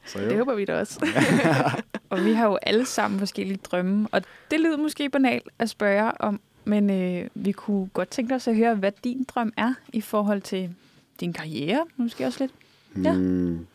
Så 0.05 0.19
Det 0.19 0.31
jo. 0.31 0.37
håber 0.37 0.55
vi 0.55 0.65
da 0.65 0.79
også. 0.79 1.05
Og 2.09 2.25
vi 2.25 2.33
har 2.33 2.45
jo 2.47 2.57
alle 2.61 2.85
sammen 2.85 3.19
forskellige 3.19 3.59
drømme, 3.71 4.07
og 4.11 4.21
det 4.51 4.59
lyder 4.59 4.77
måske 4.77 5.09
banalt 5.09 5.49
at 5.59 5.69
spørge 5.69 6.21
om, 6.21 6.39
men 6.65 6.89
øh, 6.89 7.29
vi 7.33 7.51
kunne 7.51 7.87
godt 7.93 8.09
tænke 8.09 8.35
os 8.35 8.47
at 8.47 8.55
høre, 8.55 8.75
hvad 8.75 8.91
din 9.03 9.23
drøm 9.23 9.53
er 9.57 9.73
i 9.93 10.01
forhold 10.01 10.41
til 10.41 10.69
din 11.19 11.33
karriere, 11.33 11.85
måske 11.97 12.25
også 12.25 12.39
lidt. 12.39 12.51
Ja. 13.05 13.13
Mm. 13.13 13.65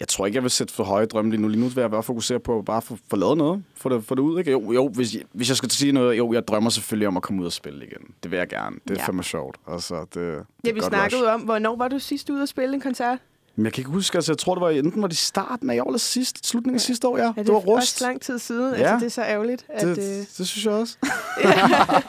Jeg 0.00 0.08
tror 0.08 0.26
ikke, 0.26 0.36
jeg 0.36 0.42
vil 0.42 0.50
sætte 0.50 0.74
for 0.74 0.84
høje 0.84 1.06
drømme 1.06 1.30
lige 1.30 1.42
nu. 1.42 1.48
Lige 1.48 1.60
nu 1.60 1.66
vil 1.68 1.80
jeg 1.80 1.90
bare 1.90 2.02
fokusere 2.02 2.40
på 2.40 2.58
at 2.58 2.64
bare 2.64 2.82
få, 2.82 2.98
få 3.10 3.16
lavet 3.16 3.38
noget. 3.38 3.62
Få 3.76 3.88
det, 3.88 4.04
få 4.04 4.14
det 4.14 4.20
ud, 4.22 4.38
ikke? 4.38 4.50
Jo, 4.50 4.72
jo 4.72 4.88
hvis, 4.88 5.14
jeg, 5.14 5.22
hvis 5.32 5.48
jeg 5.48 5.56
skal 5.56 5.70
sige 5.70 5.92
noget, 5.92 6.18
jo, 6.18 6.32
jeg 6.32 6.48
drømmer 6.48 6.70
selvfølgelig 6.70 7.08
om 7.08 7.16
at 7.16 7.22
komme 7.22 7.40
ud 7.40 7.46
og 7.46 7.52
spille 7.52 7.86
igen. 7.86 8.00
Det 8.22 8.30
vil 8.30 8.36
jeg 8.36 8.48
gerne. 8.48 8.76
Det 8.88 8.90
er 8.90 9.00
Ja. 9.00 9.06
fandme 9.06 9.22
sjovt. 9.24 9.56
Altså, 9.68 10.00
det, 10.00 10.14
det 10.14 10.44
Ja, 10.64 10.72
vi 10.72 10.80
snakkede 10.80 11.22
rush. 11.22 11.34
om, 11.34 11.40
hvornår 11.40 11.76
var 11.76 11.88
du 11.88 11.98
sidst 11.98 12.30
ude 12.30 12.42
og 12.42 12.48
spille 12.48 12.74
en 12.74 12.80
koncert? 12.80 13.18
Men 13.56 13.64
jeg 13.64 13.72
kan 13.72 13.80
ikke 13.80 13.90
huske, 13.90 14.16
altså 14.18 14.32
jeg 14.32 14.38
tror, 14.38 14.54
det 14.54 14.60
var 14.62 14.70
enten 14.70 15.02
var 15.02 15.08
det 15.08 15.18
starten 15.18 15.70
af 15.70 15.74
i 15.74 15.78
år 15.78 15.86
eller 15.86 15.98
sidst, 15.98 16.46
slutningen 16.46 16.74
af 16.74 16.80
sidste 16.80 17.08
år, 17.08 17.18
ja. 17.18 17.22
Ja, 17.22 17.28
det, 17.28 17.36
det 17.36 17.48
var 17.54 17.60
rust. 17.60 17.82
også 17.82 18.04
lang 18.04 18.20
tid 18.20 18.38
siden. 18.38 18.74
Ja. 18.74 18.80
Altså, 18.80 18.94
det 18.94 19.06
er 19.06 19.10
så 19.10 19.22
ærgerligt. 19.22 19.66
At, 19.68 19.86
det, 19.86 19.98
øh, 19.98 20.26
det, 20.38 20.48
synes 20.48 20.64
jeg 20.64 20.72
også. 20.74 20.96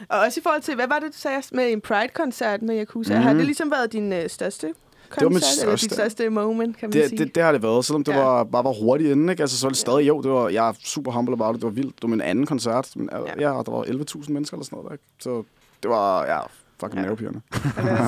og 0.09 0.19
også 0.19 0.41
i 0.41 0.43
forhold 0.43 0.63
til, 0.63 0.75
hvad 0.75 0.87
var 0.89 0.99
det, 0.99 1.09
du 1.13 1.19
sagde 1.19 1.43
med 1.53 1.73
en 1.73 1.81
Pride-koncert 1.81 2.63
med 2.63 2.81
Yakuza? 2.81 3.15
Mhm. 3.15 3.23
Har 3.23 3.33
det 3.35 3.45
ligesom 3.45 3.71
været 3.71 3.93
din 3.93 4.13
øh, 4.13 4.31
største 4.31 4.75
koncert? 5.11 5.25
var 5.25 5.29
mit 5.29 5.43
Eller 5.63 5.71
dit 5.73 5.81
største. 5.81 5.95
største 5.95 6.31
moment, 6.31 6.77
kan 6.77 6.89
man 6.89 6.93
Det, 7.01 7.09
sige? 7.09 7.19
det, 7.25 7.35
det, 7.35 7.43
har 7.43 7.53
det 7.53 7.63
været, 7.63 7.85
selvom 7.85 8.05
det 8.05 8.13
Ja. 8.13 8.19
var, 8.25 8.45
bare 8.45 8.65
var 8.65 8.73
hurtigt 8.73 9.11
inden, 9.11 9.29
ikke? 9.29 9.41
Altså, 9.43 9.59
så 9.59 9.67
var 9.67 9.71
det 9.71 9.79
stadig, 9.79 10.09
jo, 10.09 10.23
det 10.23 10.31
var, 10.31 10.49
jeg 10.49 10.69
er 10.69 10.73
super 10.85 11.13
humble 11.13 11.33
about 11.33 11.55
it, 11.57 11.61
det 11.63 11.67
var 11.67 11.73
vildt. 11.75 11.95
Det 11.97 12.03
var 12.03 12.09
min 12.09 12.21
anden 12.21 12.47
koncert, 12.47 12.91
men, 12.97 13.09
Ja. 13.13 13.19
ja. 13.51 13.63
der 13.63 13.71
var 13.71 13.83
11.000 13.85 14.33
mennesker 14.33 14.57
eller 14.57 14.65
sådan 14.65 14.77
noget, 14.77 14.89
der, 14.89 14.93
ikke? 14.93 15.05
Så 15.21 15.43
det 15.83 15.91
var, 15.91 16.25
ja, 16.27 16.41
fucking 16.81 17.01
Ja. 17.01 17.03
nervepirrende. 17.03 17.41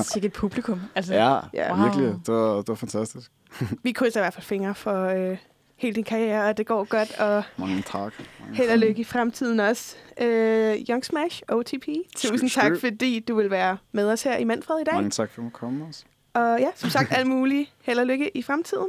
Sikke 0.13 0.25
et 0.25 0.33
publikum. 0.33 0.81
Altså, 0.95 1.13
Ja. 1.13 1.39
Wow. 1.75 1.83
virkelig. 1.85 2.15
Det 2.25 2.33
var, 2.33 2.55
det 2.57 2.67
var 2.67 2.75
fantastisk. 2.75 3.31
Vi 3.83 3.91
krydser 3.91 4.19
i 4.19 4.23
hvert 4.23 4.33
fald 4.33 4.45
fingre 4.45 4.75
for 4.75 5.03
øh, 5.05 5.37
hele 5.77 5.95
din 5.95 6.03
karriere, 6.03 6.49
og 6.49 6.57
det 6.57 6.67
går 6.67 6.83
godt, 6.83 7.19
og 7.19 7.43
Mange 7.57 7.81
tak. 7.81 8.13
Mange 8.39 8.55
held 8.57 8.69
og 8.69 8.77
lykke 8.77 9.01
i 9.01 9.03
fremtiden 9.03 9.59
også. 9.59 9.95
Øh, 10.21 10.75
Young 10.89 11.05
Smash, 11.05 11.41
OTP, 11.49 11.87
tusind 12.17 12.49
tak, 12.49 12.71
fordi 12.79 13.19
du 13.19 13.35
vil 13.35 13.51
være 13.51 13.77
med 13.91 14.11
os 14.11 14.23
her 14.23 14.37
i 14.37 14.43
Manfred 14.43 14.79
i 14.79 14.83
dag. 14.83 14.93
Mange 14.93 15.09
tak 15.09 15.31
for 15.35 15.41
at 15.45 15.53
komme 15.53 15.85
også. 15.89 16.03
Og 16.33 16.59
ja, 16.59 16.69
som 16.75 16.89
sagt, 16.89 17.11
alt 17.17 17.27
muligt 17.27 17.73
held 17.81 17.99
og 17.99 18.05
lykke 18.05 18.37
i 18.37 18.41
fremtiden. 18.41 18.87